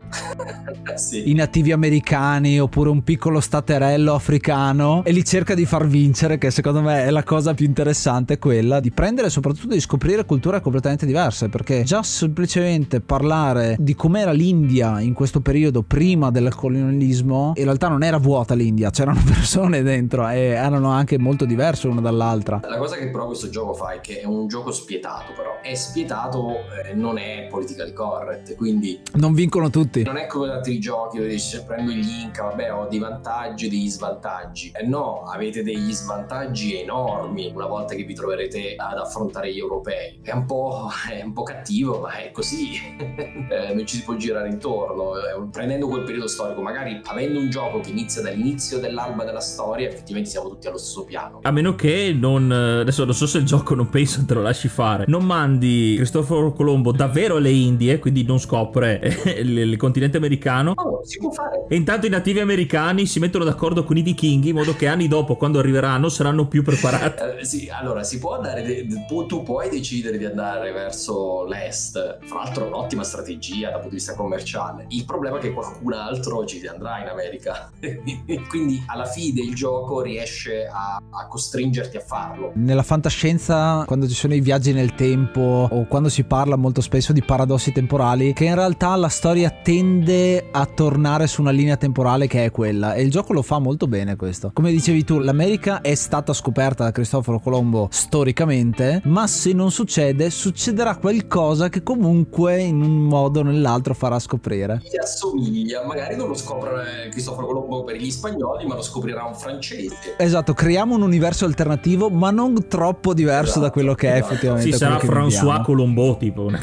[0.94, 1.30] sì.
[1.30, 4.65] i nativi americani oppure un piccolo staterello africano
[5.04, 8.80] e li cerca di far vincere, che secondo me è la cosa più interessante, quella
[8.80, 14.32] di prendere e soprattutto di scoprire culture completamente diverse, perché già semplicemente parlare di com'era
[14.32, 19.82] l'India in questo periodo prima del colonialismo, in realtà non era vuota l'India, c'erano persone
[19.82, 22.60] dentro e erano anche molto diverse una dall'altra.
[22.68, 25.74] La cosa che però questo gioco fa è che è un gioco spietato, però è
[25.74, 26.50] spietato,
[26.84, 30.02] eh, non è politically correct, quindi Non vincono tutti.
[30.02, 33.68] non è come altri giochi dove dici prendo gli Inca, vabbè ho dei vantaggi e
[33.68, 34.55] degli svantaggi.
[34.72, 40.18] Eh no, avete degli svantaggi enormi una volta che vi troverete ad affrontare gli europei.
[40.22, 42.94] È un po', è un po cattivo, ma è così.
[43.48, 45.16] Eh, non ci si può girare intorno.
[45.16, 49.88] Eh, Prendendo quel periodo storico, magari avendo un gioco che inizia dall'inizio dell'alba della storia,
[49.88, 51.38] effettivamente siamo tutti allo stesso piano.
[51.42, 52.50] A meno che non.
[52.50, 55.04] Adesso non so se il gioco non penso te lo lasci fare.
[55.06, 59.00] Non mandi Cristoforo Colombo davvero alle Indie, quindi non scopre
[59.38, 60.72] il, il continente americano.
[60.74, 61.66] Oh, si può fare.
[61.68, 65.08] E intanto i nativi americani si mettono d'accordo con i vichinghi in modo che anni
[65.08, 67.22] dopo, quando arriveranno, saranno più preparati.
[67.40, 68.86] Eh, sì, allora si può andare,
[69.26, 73.96] tu puoi decidere di andare verso l'est, fra l'altro è un'ottima strategia dal punto di
[73.96, 74.86] vista commerciale.
[74.88, 77.70] Il problema è che qualcun altro ci andrà in America,
[78.48, 82.52] quindi alla fine il gioco riesce a, a costringerti a farlo.
[82.54, 87.12] Nella fantascienza, quando ci sono i viaggi nel tempo o quando si parla molto spesso
[87.12, 92.26] di paradossi temporali, che in realtà la storia tende a tornare su una linea temporale
[92.26, 94.35] che è quella e il gioco lo fa molto bene questo.
[94.52, 100.30] Come dicevi tu, l'America è stata scoperta da Cristoforo Colombo storicamente, ma se non succede,
[100.30, 104.82] succederà qualcosa che comunque in un modo o nell'altro farà scoprire.
[104.84, 109.34] Gli assomiglia, magari non lo scopre Cristoforo Colombo per gli spagnoli, ma lo scoprirà un
[109.34, 109.96] francese.
[110.18, 114.32] Esatto, creiamo un universo alternativo, ma non troppo diverso da quello che è Esatto.
[114.32, 114.72] effettivamente.
[114.72, 115.62] Sì, sarà François viviamo.
[115.62, 116.50] Colombo, tipo.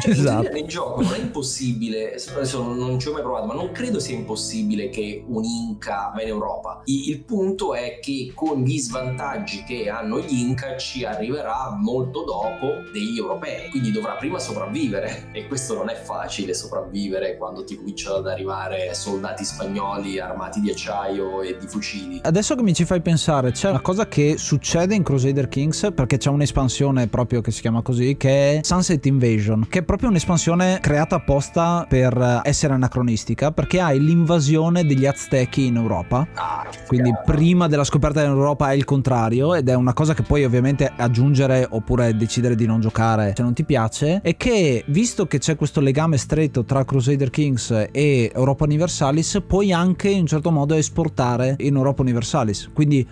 [0.00, 0.50] Cioè, in esatto.
[0.52, 3.98] nel gioco non è impossibile, adesso non, non ci ho mai provato, ma non credo
[4.00, 6.82] sia impossibile che un Inca va in Europa.
[6.84, 12.82] Il punto è che con gli svantaggi che hanno gli Inca ci arriverà molto dopo
[12.92, 18.16] degli europei, quindi dovrà prima sopravvivere e questo non è facile sopravvivere quando ti cominciano
[18.16, 22.20] ad arrivare soldati spagnoli armati di acciaio e di fucili.
[22.22, 26.18] Adesso che mi ci fai pensare, c'è una cosa che succede in Crusader Kings perché
[26.18, 30.78] c'è un'espansione proprio che si chiama così, che è Sunset Invasion, che è proprio un'espansione
[30.80, 35.97] creata apposta per essere anacronistica, perché hai l'invasione degli Aztechi in Europa.
[36.34, 40.22] Ah, che Quindi prima della scoperta dell'Europa è il contrario ed è una cosa che
[40.22, 45.26] puoi ovviamente aggiungere oppure decidere di non giocare se non ti piace e che visto
[45.26, 50.26] che c'è questo legame stretto tra Crusader Kings e Europa Universalis puoi anche in un
[50.26, 52.70] certo modo esportare in Europa Universalis.
[52.72, 53.06] Quindi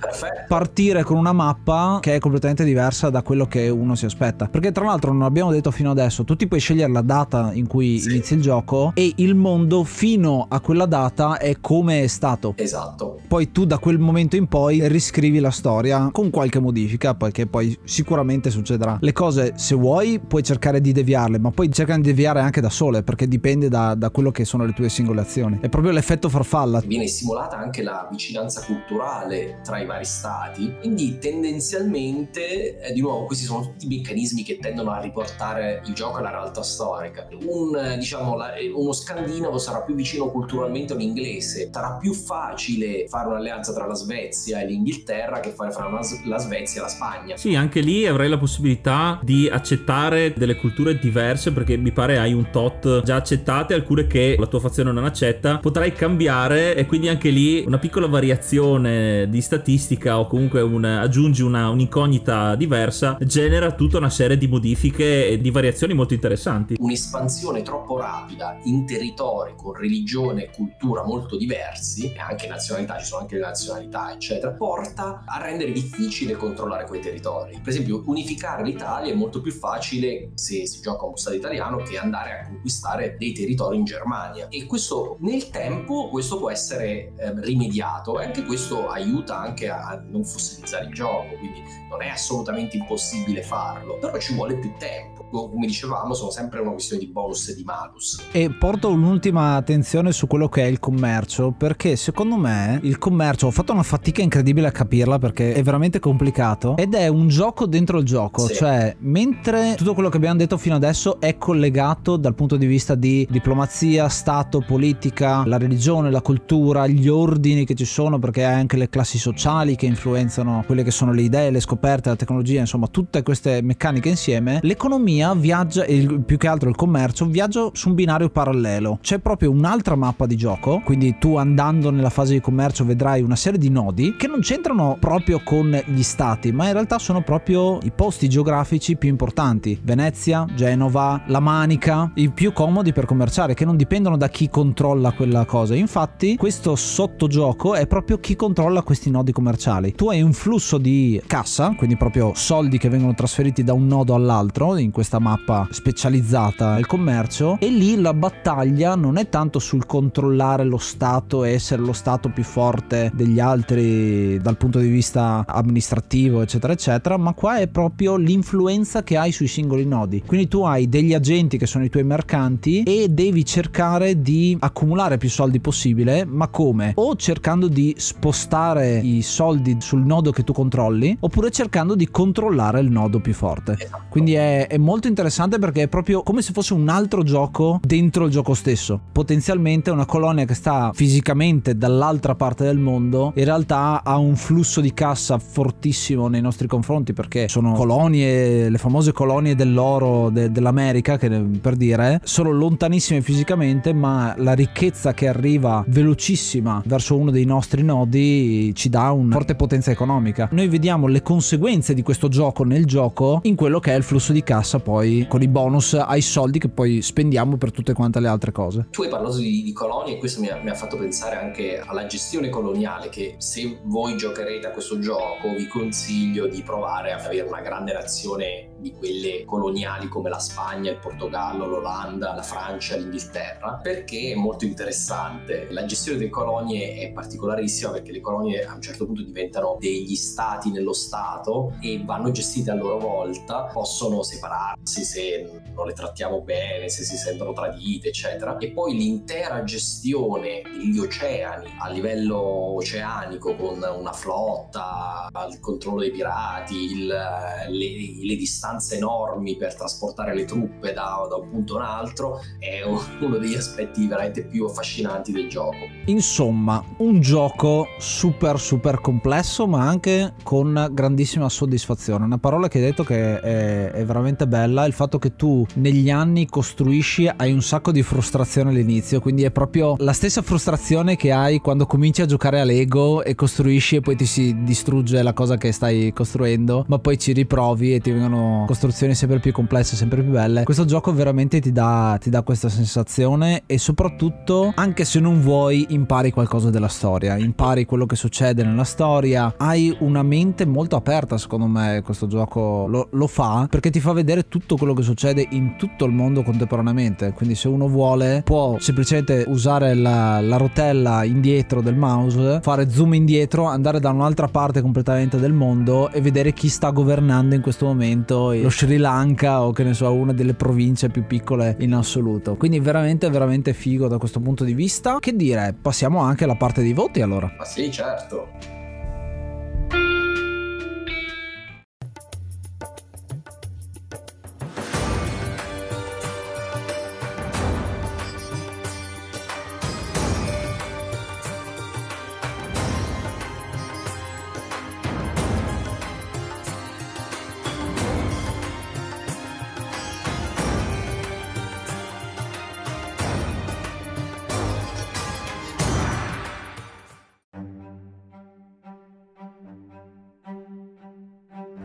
[0.49, 4.49] partire con una mappa che è completamente diversa da quello che uno si aspetta.
[4.49, 7.66] Perché tra l'altro non abbiamo detto fino adesso, tu ti puoi scegliere la data in
[7.66, 8.11] cui Sì.
[8.11, 12.53] inizi il gioco e il mondo fino a quella data è come è stato.
[12.57, 12.75] Esatto.
[12.76, 13.20] Esatto.
[13.26, 17.76] Poi tu da quel momento in poi riscrivi la storia con qualche modifica, perché poi
[17.84, 18.98] sicuramente succederà.
[19.00, 22.68] Le cose, se vuoi, puoi cercare di deviarle, ma poi cercano di deviare anche da
[22.68, 25.58] sole, perché dipende da, da quello che sono le tue singole azioni.
[25.60, 26.80] È proprio l'effetto farfalla.
[26.80, 33.24] Viene simulata anche la vicinanza culturale tra i vari stati, quindi tendenzialmente, eh, di nuovo,
[33.24, 37.26] questi sono tutti meccanismi che tendono a riportare il gioco alla realtà storica.
[37.46, 42.12] Un, eh, diciamo, la, uno scandinavo sarà più vicino culturalmente a un inglese, sarà più
[42.12, 42.65] facile
[43.09, 45.88] fare un'alleanza tra la Svezia e l'Inghilterra che fare fra
[46.24, 47.36] la Svezia e la Spagna.
[47.36, 52.32] Sì, anche lì avrei la possibilità di accettare delle culture diverse perché mi pare hai
[52.32, 57.09] un tot già accettate, alcune che la tua fazione non accetta, potrai cambiare e quindi
[57.09, 63.72] anche lì una piccola variazione di statistica o comunque un, aggiungi una, un'incognita diversa genera
[63.72, 66.76] tutta una serie di modifiche e di variazioni molto interessanti.
[66.78, 73.04] Un'espansione troppo rapida in territori con religione e cultura molto diversi, e anche nazionalità, ci
[73.04, 77.59] sono anche le nazionalità, eccetera, porta a rendere difficile controllare quei territori.
[77.59, 81.76] Per esempio, unificare l'Italia è molto più facile se si gioca a uno stato italiano
[81.78, 84.48] che andare a conquistare dei territori in Germania.
[84.48, 90.02] E questo nel tempo questo può essere eh, rimediato e anche questo aiuta anche a
[90.09, 95.24] non fossilizzare il gioco, quindi non è assolutamente impossibile farlo, però ci vuole più tempo.
[95.26, 98.22] Come dicevamo, sono sempre una questione di bonus e di malus.
[98.30, 103.47] E porto un'ultima attenzione su quello che è il commercio, perché secondo me il commercio
[103.47, 107.66] ho fatto una fatica incredibile a capirla perché è veramente complicato ed è un gioco
[107.66, 108.55] dentro il gioco, Sì.
[108.55, 112.95] cioè mentre tutto quello che abbiamo detto fino adesso è collegato dal punto di vista
[112.95, 118.55] di diplomazia, stato, politica, la religione, la cultura, gli ordini che ci sono perché hai
[118.55, 122.61] anche le classi sociali che influenzano quelle che sono le idee, le scoperte, la tecnologia,
[122.61, 127.68] insomma tutte queste meccaniche insieme, l'economia viaggia, e il- più che altro il commercio, viaggia
[127.72, 128.99] su un binario parallelo.
[129.01, 133.37] C'è proprio un'altra mappa di gioco, quindi tu andando nella fase di commercio vedrai una
[133.37, 137.79] serie di nodi che non c'entrano proprio con gli stati, ma in realtà sono proprio
[137.83, 139.79] i posti geografici più importanti.
[139.83, 145.12] Venezia, Genova, La Manica, i più comodi per commerciare, che non dipendono da chi controlla
[145.12, 145.74] quella cosa.
[145.74, 149.95] Infatti, questo sottogioco è proprio chi controlla questi nodi commerciali.
[149.95, 154.14] Tu hai un flusso di cassa, quindi proprio soldi che vengono trasferiti da un nodo
[154.14, 159.87] all'altro in questa mappa specializzata nel commercio e lì la battaglia non è tanto sul
[159.87, 165.44] controllare lo stato e essere lo stato più forte degli altri dal punto di vista
[165.46, 170.62] amministrativo eccetera eccetera ma qua è proprio l'influenza che hai sui singoli nodi quindi tu
[170.62, 175.60] hai degli agenti che sono i tuoi mercanti e devi cercare di accumulare più soldi
[175.60, 181.50] possibile ma come o cercando di spostare i soldi sul nodo che tu controlli oppure
[181.50, 184.04] cercando di controllare il nodo più forte Esatto.
[184.08, 188.24] quindi è, è molto interessante perché è proprio come se fosse un altro gioco dentro
[188.24, 189.00] il gioco stesso.
[189.12, 191.76] Potenzialmente una colonia che sta fisicamente
[192.07, 197.12] dall'altra parte del mondo in realtà ha un flusso di cassa fortissimo nei nostri confronti
[197.12, 203.92] perché sono colonie, le famose colonie dell'oro de- dell'America che per dire sono lontanissime fisicamente
[203.92, 209.54] ma la ricchezza che arriva velocissima verso uno dei nostri nodi ci dà una forte
[209.57, 210.48] potenza economica.
[210.52, 214.32] Noi vediamo le conseguenze di questo gioco nel gioco in quello che è il flusso
[214.32, 218.28] di cassa poi con i bonus ai soldi che poi spendiamo per tutte quante le
[218.28, 218.86] altre cose.
[218.90, 221.82] Tu hai parlato di, di colonie e questo mi ha, mi ha fatto pensare anche
[221.84, 227.24] alla gestione coloniale che se voi giocherete a questo gioco vi consiglio di provare a
[227.24, 232.97] avere una grande nazione di quelle coloniali come la Spagna, il Portogallo, l'Olanda, la Francia,
[232.97, 235.68] l'Inghilterra perché è molto interessante.
[235.70, 240.14] La gestione delle colonie è particolarissima perché le colonie a un certo punto diventano degli
[240.14, 246.42] stati nello stato e vanno gestite a loro volta, possono separarsi se non le trattiamo
[246.42, 248.57] bene, se si sentono tradite, eccetera.
[248.59, 252.37] E poi l'intera gestione degli oceani a livello
[252.76, 260.34] oceanico con una flotta, il controllo dei pirati, il- le, le distanze enormi per trasportare
[260.34, 262.82] le truppe da, da un punto a un altro è
[263.20, 265.95] uno degli aspetti veramente più affascinanti del gioco.
[266.07, 272.24] Insomma, un gioco super super complesso ma anche con grandissima soddisfazione.
[272.24, 276.09] Una parola che hai detto che è, è veramente bella il fatto che tu negli
[276.09, 281.32] anni costruisci, hai un sacco di frustrazione all'inizio, quindi è proprio la stessa frustrazione che
[281.32, 285.32] hai quando cominci a giocare a Lego e costruisci e poi ti si distrugge la
[285.32, 289.96] cosa che stai costruendo, ma poi ci riprovi e ti vengono costruzioni sempre più complesse,
[289.96, 290.62] sempre più belle.
[290.62, 295.86] Questo gioco veramente ti dà, ti dà questa sensazione e soprattutto, anche se non vuoi,
[295.97, 301.38] impari qualcosa della storia, impari quello che succede nella storia, hai una mente molto aperta
[301.38, 305.47] secondo me questo gioco lo, lo fa perché ti fa vedere tutto quello che succede
[305.51, 311.24] in tutto il mondo contemporaneamente, quindi se uno vuole può semplicemente usare la, la rotella
[311.24, 316.53] indietro del mouse, fare zoom indietro, andare da un'altra parte completamente del mondo e vedere
[316.53, 320.55] chi sta governando in questo momento lo Sri Lanka o che ne so, una delle
[320.55, 322.57] province più piccole in assoluto.
[322.57, 325.18] Quindi veramente veramente figo da questo punto di vista.
[325.20, 327.49] Che dire, passiamo anche alla parte dei voti allora.
[327.57, 328.51] Ma sì, certo.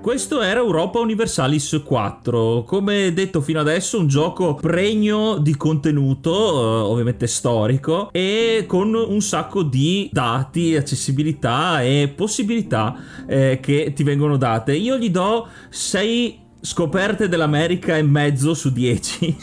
[0.01, 6.81] Questo era Europa Universalis 4, come detto fino adesso un gioco pregno di contenuto, eh,
[6.81, 12.95] ovviamente storico, e con un sacco di dati, accessibilità e possibilità
[13.27, 14.73] eh, che ti vengono date.
[14.73, 19.37] Io gli do 6 scoperte dell'America e mezzo su 10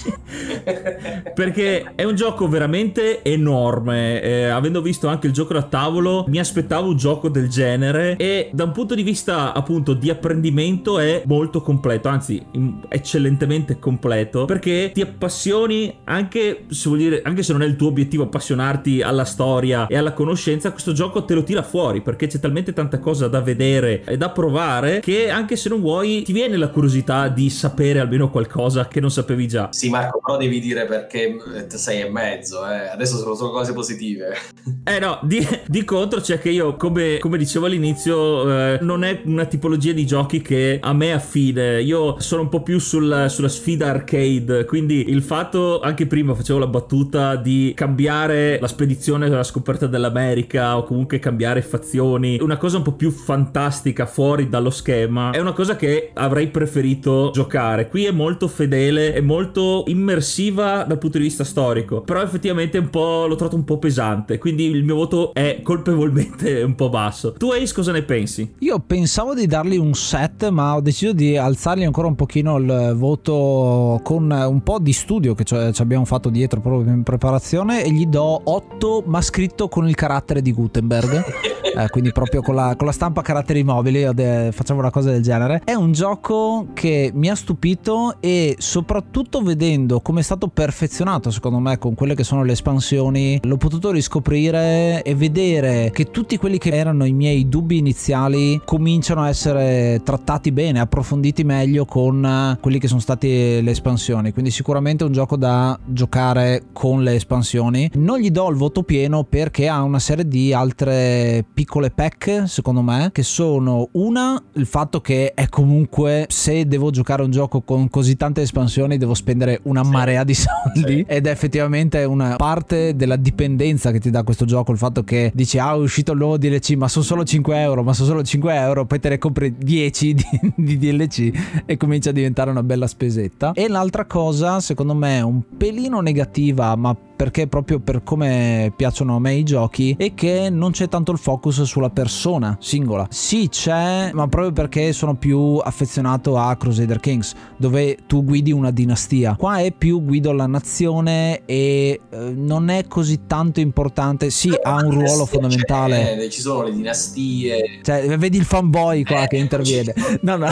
[1.35, 4.23] perché è un gioco veramente enorme.
[4.23, 8.17] Eh, avendo visto anche il gioco da tavolo mi aspettavo un gioco del genere.
[8.17, 12.45] E da un punto di vista appunto di apprendimento è molto completo anzi
[12.89, 14.45] eccellentemente completo.
[14.45, 19.03] Perché ti appassioni anche se, vuol dire, anche se non è il tuo obiettivo appassionarti
[19.03, 22.99] alla storia e alla conoscenza questo gioco te lo tira fuori perché c'è talmente tanta
[22.99, 27.08] cosa da vedere e da provare che anche se non vuoi ti viene la curiosità
[27.09, 29.69] curiosità di sapere almeno qualcosa che non sapevi già.
[29.73, 31.37] Sì, Marco, però devi dire perché
[31.69, 32.89] sei e mezzo, eh.
[32.89, 34.37] adesso sono solo cose positive.
[34.85, 39.23] Eh no, di, di contro c'è che io, come, come dicevo all'inizio, eh, non è
[39.25, 41.81] una tipologia di giochi che a me affine.
[41.81, 46.59] Io sono un po' più sul, sulla sfida arcade, quindi il fatto, anche prima facevo
[46.59, 52.77] la battuta di cambiare la spedizione alla scoperta dell'America o comunque cambiare fazioni, una cosa
[52.77, 57.89] un po' più fantastica fuori dallo schema, è una cosa che avrei preferito preferito giocare.
[57.89, 62.91] Qui è molto fedele, è molto immersiva dal punto di vista storico, però effettivamente un
[62.91, 67.33] po', l'ho trovato un po' pesante, quindi il mio voto è colpevolmente un po' basso.
[67.33, 68.55] Tu Ace cosa ne pensi?
[68.61, 72.95] Io pensavo di dargli un 7, ma ho deciso di alzargli ancora un pochino il
[72.97, 77.93] voto con un po' di studio che ci abbiamo fatto dietro proprio in preparazione e
[77.93, 81.25] gli do 8, ma scritto con il carattere di Gutenberg,
[81.77, 84.05] eh, quindi proprio con la, con la stampa caratteri mobili,
[84.53, 85.63] facciamo una cosa del genere.
[85.65, 91.59] È un gioco che mi ha stupito e soprattutto vedendo come è stato perfezionato secondo
[91.59, 96.59] me con quelle che sono le espansioni l'ho potuto riscoprire e vedere che tutti quelli
[96.59, 102.79] che erano i miei dubbi iniziali cominciano a essere trattati bene, approfonditi meglio con quelli
[102.79, 104.33] che sono state le espansioni.
[104.33, 107.91] Quindi sicuramente un gioco da giocare con le espansioni.
[107.95, 112.83] Non gli do il voto pieno perché ha una serie di altre piccole pack secondo
[112.83, 117.89] me che sono una il fatto che è comunque se devo giocare un gioco con
[117.91, 119.91] così tante espansioni devo spendere una sì.
[119.91, 121.05] marea di soldi sì.
[121.07, 125.31] ed è effettivamente una parte della dipendenza che ti dà questo gioco il fatto che
[125.35, 128.23] dici ah è uscito il nuovo DLC ma sono solo 5 euro ma sono solo
[128.23, 130.25] 5 euro poi te ne compri 10 di,
[130.57, 135.43] di DLC e comincia a diventare una bella spesetta e l'altra cosa secondo me un
[135.57, 140.71] pelino negativa ma perché proprio per come piacciono a me i giochi è che non
[140.71, 143.09] c'è tanto il focus sulla persona singola.
[143.11, 148.71] Sì, c'è, ma proprio perché sono più affezionato a Crusader Kings, dove tu guidi una
[148.71, 149.35] dinastia.
[149.37, 154.31] Qua è più guido la nazione e eh, non è così tanto importante.
[154.31, 156.31] Sì, ha un ruolo fondamentale.
[156.31, 157.81] Ci sono le dinastie.
[157.83, 159.93] Cioè, vedi il fanboy qua eh, che interviene.
[160.21, 160.47] No, no.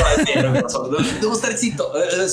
[1.21, 1.93] devo stare zitto.
[1.95, 2.27] Eh,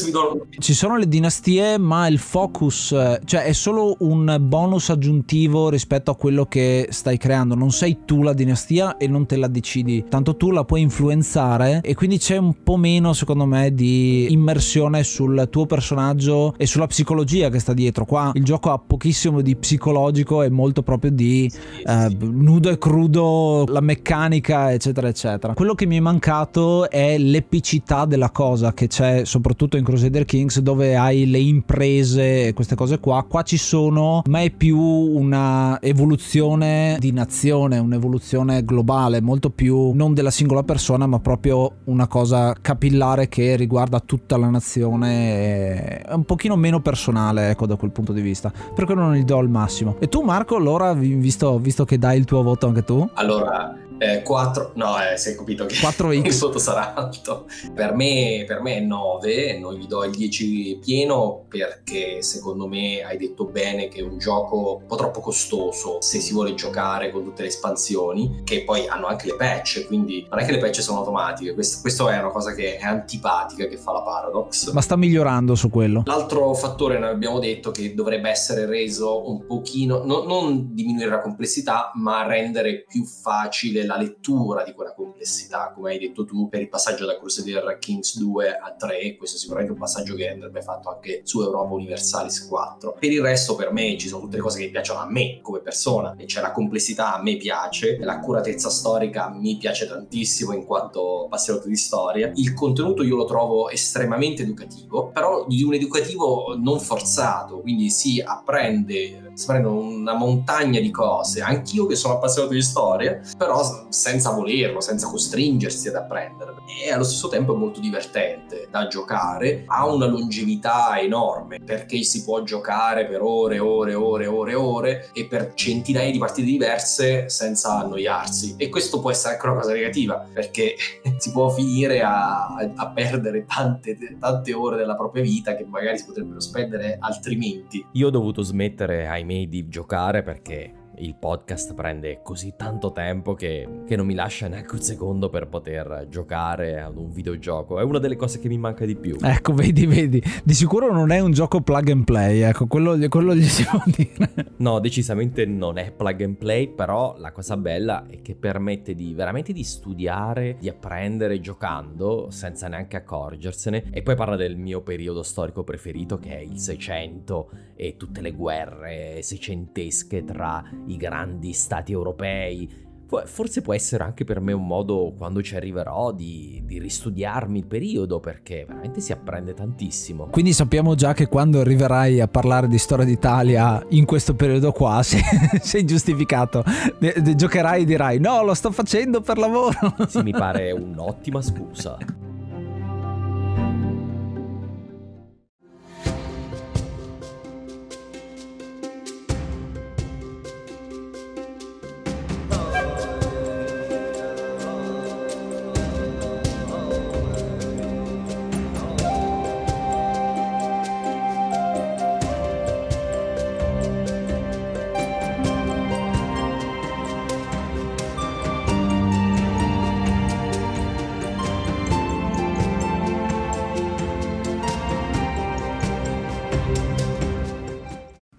[0.58, 6.12] ci sono le dinastie, ma il focus, eh, cioè è solo un bonus aggiuntivo rispetto
[6.12, 7.56] a quello che stai creando.
[7.56, 11.82] Non sei tu la dinastia e non te la decidi, tanto tu la puoi influenzare
[11.84, 16.88] e quindi c'è un po' meno, secondo me, di immersione sul tuo personaggio e sulla
[16.88, 18.06] psicologia che sta dietro.
[18.06, 21.52] Qua il gioco ha pochissimo di psicologico e molto proprio di
[21.86, 25.54] eh, nudo e crudo, la meccanica, eccetera, eccetera.
[25.54, 30.60] Quello che mi è mancato è l'epicità della cosa che c'è soprattutto in Crusader Kings
[30.60, 33.24] dove hai le imprese e queste cose qua.
[33.28, 40.14] Qua ci sono ma è più una evoluzione di nazione, un'evoluzione globale, molto più non
[40.14, 46.02] della singola persona, ma proprio una cosa capillare che riguarda tutta la nazione.
[46.02, 48.52] È un pochino meno personale, ecco, da quel punto di vista.
[48.74, 49.96] Per quello non gli do il massimo.
[50.00, 53.08] E tu, Marco, allora, visto, visto che dai il tuo voto anche tu?
[53.14, 56.26] Allora, Eh, 4, no, eh, si è capito che 4x.
[56.26, 57.48] il sotto sarà alto.
[57.74, 63.02] Per me, per me è 9, non gli do il 10 pieno perché secondo me
[63.02, 67.12] hai detto bene che è un gioco un po' troppo costoso se si vuole giocare
[67.12, 70.58] con tutte le espansioni, che poi hanno anche le patch, quindi non è che le
[70.58, 74.72] patch sono automatiche, questo, questo è una cosa che è antipatica che fa la Paradox.
[74.72, 76.04] Ma sta migliorando su quello.
[76.06, 81.22] L'altro fattore, noi abbiamo detto, che dovrebbe essere reso un pochino, no, non diminuire la
[81.22, 86.62] complessità, ma rendere più facile la lettura di quella complessità, come hai detto tu, per
[86.62, 90.62] il passaggio da Crusader Kings 2 a 3, questo è sicuramente un passaggio che andrebbe
[90.62, 92.98] fatto anche su Europa Universalis 4.
[93.00, 95.60] Per il resto, per me, ci sono tutte le cose che piacciono a me come
[95.60, 101.26] persona, e cioè la complessità a me piace, l'accuratezza storica mi piace tantissimo in quanto
[101.26, 106.80] appassionato di storia, il contenuto io lo trovo estremamente educativo, però di un educativo non
[106.80, 113.20] forzato, quindi si apprende, prende una montagna di cose, anch'io che sono appassionato di storia,
[113.38, 116.62] però senza volerlo, senza costringersi ad apprenderle.
[116.84, 122.24] E allo stesso tempo è molto divertente da giocare, ha una longevità enorme, perché si
[122.24, 127.80] può giocare per ore, ore, ore, ore, ore e per centinaia di partite diverse senza
[127.80, 128.56] annoiarsi.
[128.58, 130.76] E questo può essere anche una cosa negativa, perché
[131.18, 136.06] si può finire a, a perdere tante, tante ore della propria vita che magari si
[136.06, 137.86] potrebbero spendere altrimenti.
[137.94, 143.68] Io ho dovuto smettere, ahimè, di giocare perché il podcast prende così tanto tempo che,
[143.88, 147.80] che, non mi lascia neanche un secondo per poter giocare ad un videogioco.
[147.80, 149.18] È una delle cose che mi manca di più.
[149.22, 150.22] Ecco, vedi, vedi.
[150.44, 153.82] Di sicuro non è un gioco plug and play, ecco, quello, quello gli si può
[153.86, 154.54] dire.
[154.58, 159.14] No, decisamente non è plug and play, però la cosa bella è che permette di
[159.14, 163.90] veramente di studiare, di apprendere giocando senza neanche accorgersene.
[163.92, 168.32] E poi parla del mio periodo storico preferito che è il 600 e tutte le
[168.32, 172.82] guerre seicentesche tra i grandi stati europei.
[173.26, 177.68] Forse può essere anche per me un modo, quando ci arriverò, di, di, ristudiarmi il
[177.68, 180.30] periodo, perché veramente si apprende tantissimo.
[180.32, 185.02] Quindi sappiamo già che quando arriverai a parlare di storia d'Italia in questo periodo qua,
[185.06, 185.22] sei,
[185.62, 186.64] sei giustificato.
[186.98, 189.78] De, de, giocherai e dirai, no, lo sto facendo per lavoro.
[190.08, 191.98] Sì, mi pare un'ottima scusa.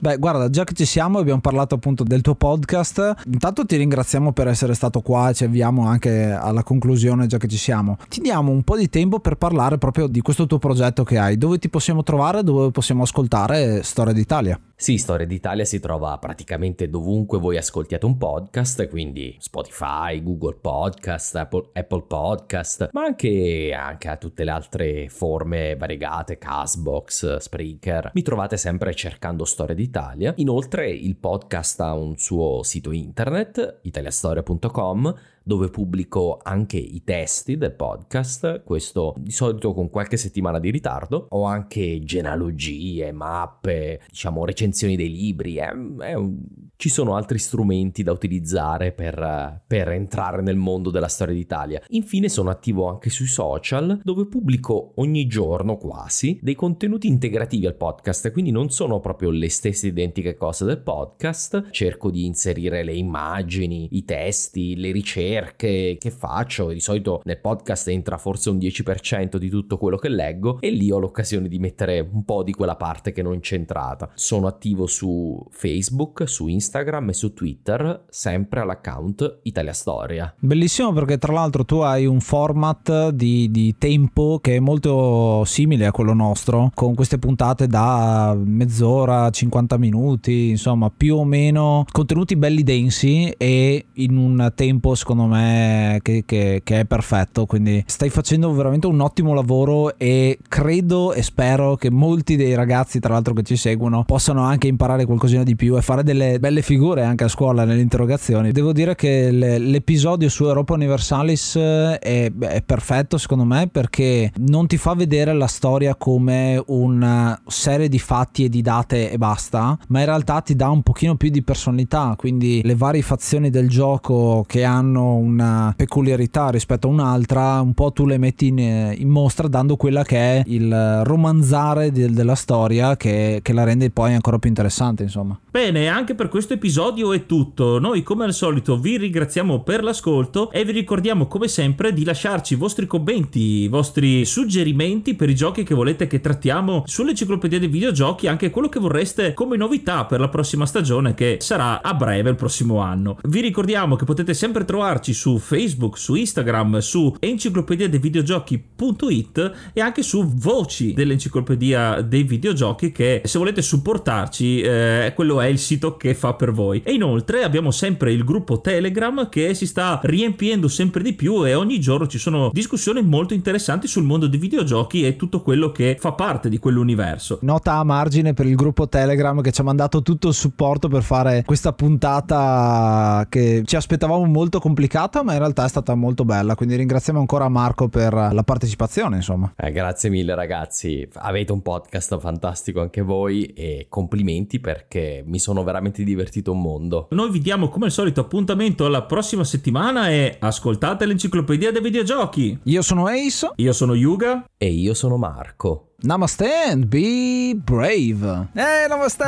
[0.05, 3.23] Beh, guarda, già che ci siamo, abbiamo parlato appunto del tuo podcast.
[3.25, 7.57] Intanto ti ringraziamo per essere stato qua ci avviamo anche alla conclusione, già che ci
[7.57, 7.97] siamo.
[8.11, 11.39] Ti diamo un po' di tempo per parlare proprio di questo tuo progetto che hai.
[11.39, 12.43] Dove ti possiamo trovare?
[12.43, 14.61] Dove possiamo ascoltare Storia d'Italia?
[14.85, 21.37] Sì, Storia d'Italia si trova praticamente dovunque voi ascoltiate un podcast, quindi Spotify, Google Podcast,
[21.37, 28.11] Apple, Apple Podcast, ma anche, anche a tutte le altre forme variegate, Castbox, Spreaker.
[28.13, 30.35] Mi trovate sempre cercando Storia d'Italia.
[30.37, 35.15] Inoltre il podcast ha un suo sito internet, italiastoria.com,
[35.45, 41.27] dove pubblico anche i testi del podcast, questo di solito con qualche settimana di ritardo.
[41.31, 46.43] Ho anche genealogie, mappe, diciamo recensioni dei libri, è un...
[46.77, 51.83] ci sono altri strumenti da utilizzare per, per entrare nel mondo della storia d'Italia.
[51.89, 57.77] Infine sono attivo anche sui social dove pubblico ogni giorno quasi dei contenuti integrativi al
[57.77, 62.95] podcast, quindi non sono proprio le stesse identiche cose del podcast, cerco di inserire le
[62.95, 68.59] immagini, i testi, le ricerche ricerche che faccio, di solito nel podcast entra forse un
[68.59, 72.53] 10% di tutto quello che leggo e lì ho l'occasione di mettere un po' di
[72.53, 74.11] quella parte che non c'è entrata.
[74.15, 80.33] Sono attivo su Facebook, su Instagram e su Twitter, sempre all'account Italia Storia.
[80.39, 85.87] Bellissimo perché tra l'altro tu hai un format di, di tempo che è molto simile
[85.87, 92.37] a quello nostro, con queste puntate da mezz'ora, 50 minuti, insomma più o meno contenuti
[92.37, 97.47] belli densi e in un tempo secondo secondo me che, che, che, è perfetto.
[97.47, 103.01] Quindi stai facendo veramente un ottimo lavoro e credo e spero che molti dei ragazzi,
[103.01, 106.63] tra l'altro, che ci seguono possano anche imparare qualcosina di più e fare delle belle
[106.63, 108.53] figure anche a scuola nelle interrogazioni.
[108.53, 114.77] Devo dire che l'episodio su Europa Universalis è, è perfetto secondo me perché non ti
[114.77, 120.01] fa vedere la storia come una serie di fatti e di date e basta, ma
[120.01, 124.45] in realtà ti dà un pochino più di personalità, quindi le varie fazioni del gioco
[124.47, 129.49] che hanno una peculiarità rispetto a un'altra, un po' tu le metti in, in mostra
[129.49, 134.39] dando quella che è il romanzare de, della storia che, che, la rende poi ancora
[134.39, 135.39] più interessante, insomma.
[135.51, 137.79] Bene, anche per questo episodio è tutto.
[137.79, 142.55] Noi come al solito vi ringraziamo per l'ascolto e vi ricordiamo come sempre di lasciarci
[142.55, 147.69] i vostri commenti, i vostri suggerimenti per i giochi che volete che trattiamo sull'enciclopedia dei
[147.69, 152.31] videogiochi, anche quello che vorreste come novità per la prossima stagione che sarà a breve
[152.31, 153.19] il prossimo anno.
[153.23, 159.81] Vi ricordiamo che potete sempre trovarci su Facebook, su Instagram, su enciclopedia dei videogiochi.it e
[159.81, 165.97] anche su Voci dell'enciclopedia dei videogiochi che se volete supportarci eh, quello è il sito
[165.97, 166.83] che fa per voi.
[166.85, 171.55] E inoltre abbiamo sempre il gruppo Telegram che si sta riempiendo sempre di più e
[171.55, 175.97] ogni giorno ci sono discussioni molto interessanti sul mondo dei videogiochi e tutto quello che
[175.99, 177.39] fa parte di quell'universo.
[177.43, 181.03] Nota a margine per il gruppo Telegram che ci ha mandato tutto il supporto per
[181.03, 184.84] fare questa puntata che ci aspettavamo molto complicata,
[185.23, 186.55] ma in realtà è stata molto bella.
[186.55, 189.17] Quindi ringraziamo ancora Marco per la partecipazione.
[189.17, 191.07] Insomma, eh, grazie mille, ragazzi.
[191.15, 197.09] Avete un podcast fantastico anche voi e complimenti perché mi sono veramente divertito un mondo.
[197.11, 202.59] Noi vi diamo come al solito appuntamento alla prossima settimana e ascoltate l'enciclopedia dei videogiochi.
[202.65, 203.53] Io sono Ace.
[203.57, 204.45] Io sono Yuga.
[204.57, 205.95] E io sono Marco.
[206.05, 208.49] Namaste and be brave.
[208.55, 209.25] Eh, namaste.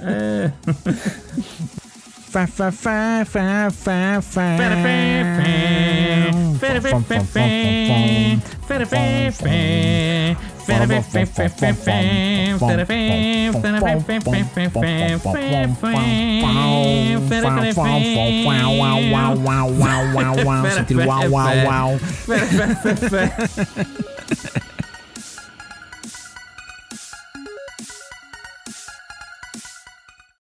[0.54, 1.88] eh.
[2.30, 4.56] Fa fa fa fa fa fa
[20.70, 21.98] Senti il wow wow wow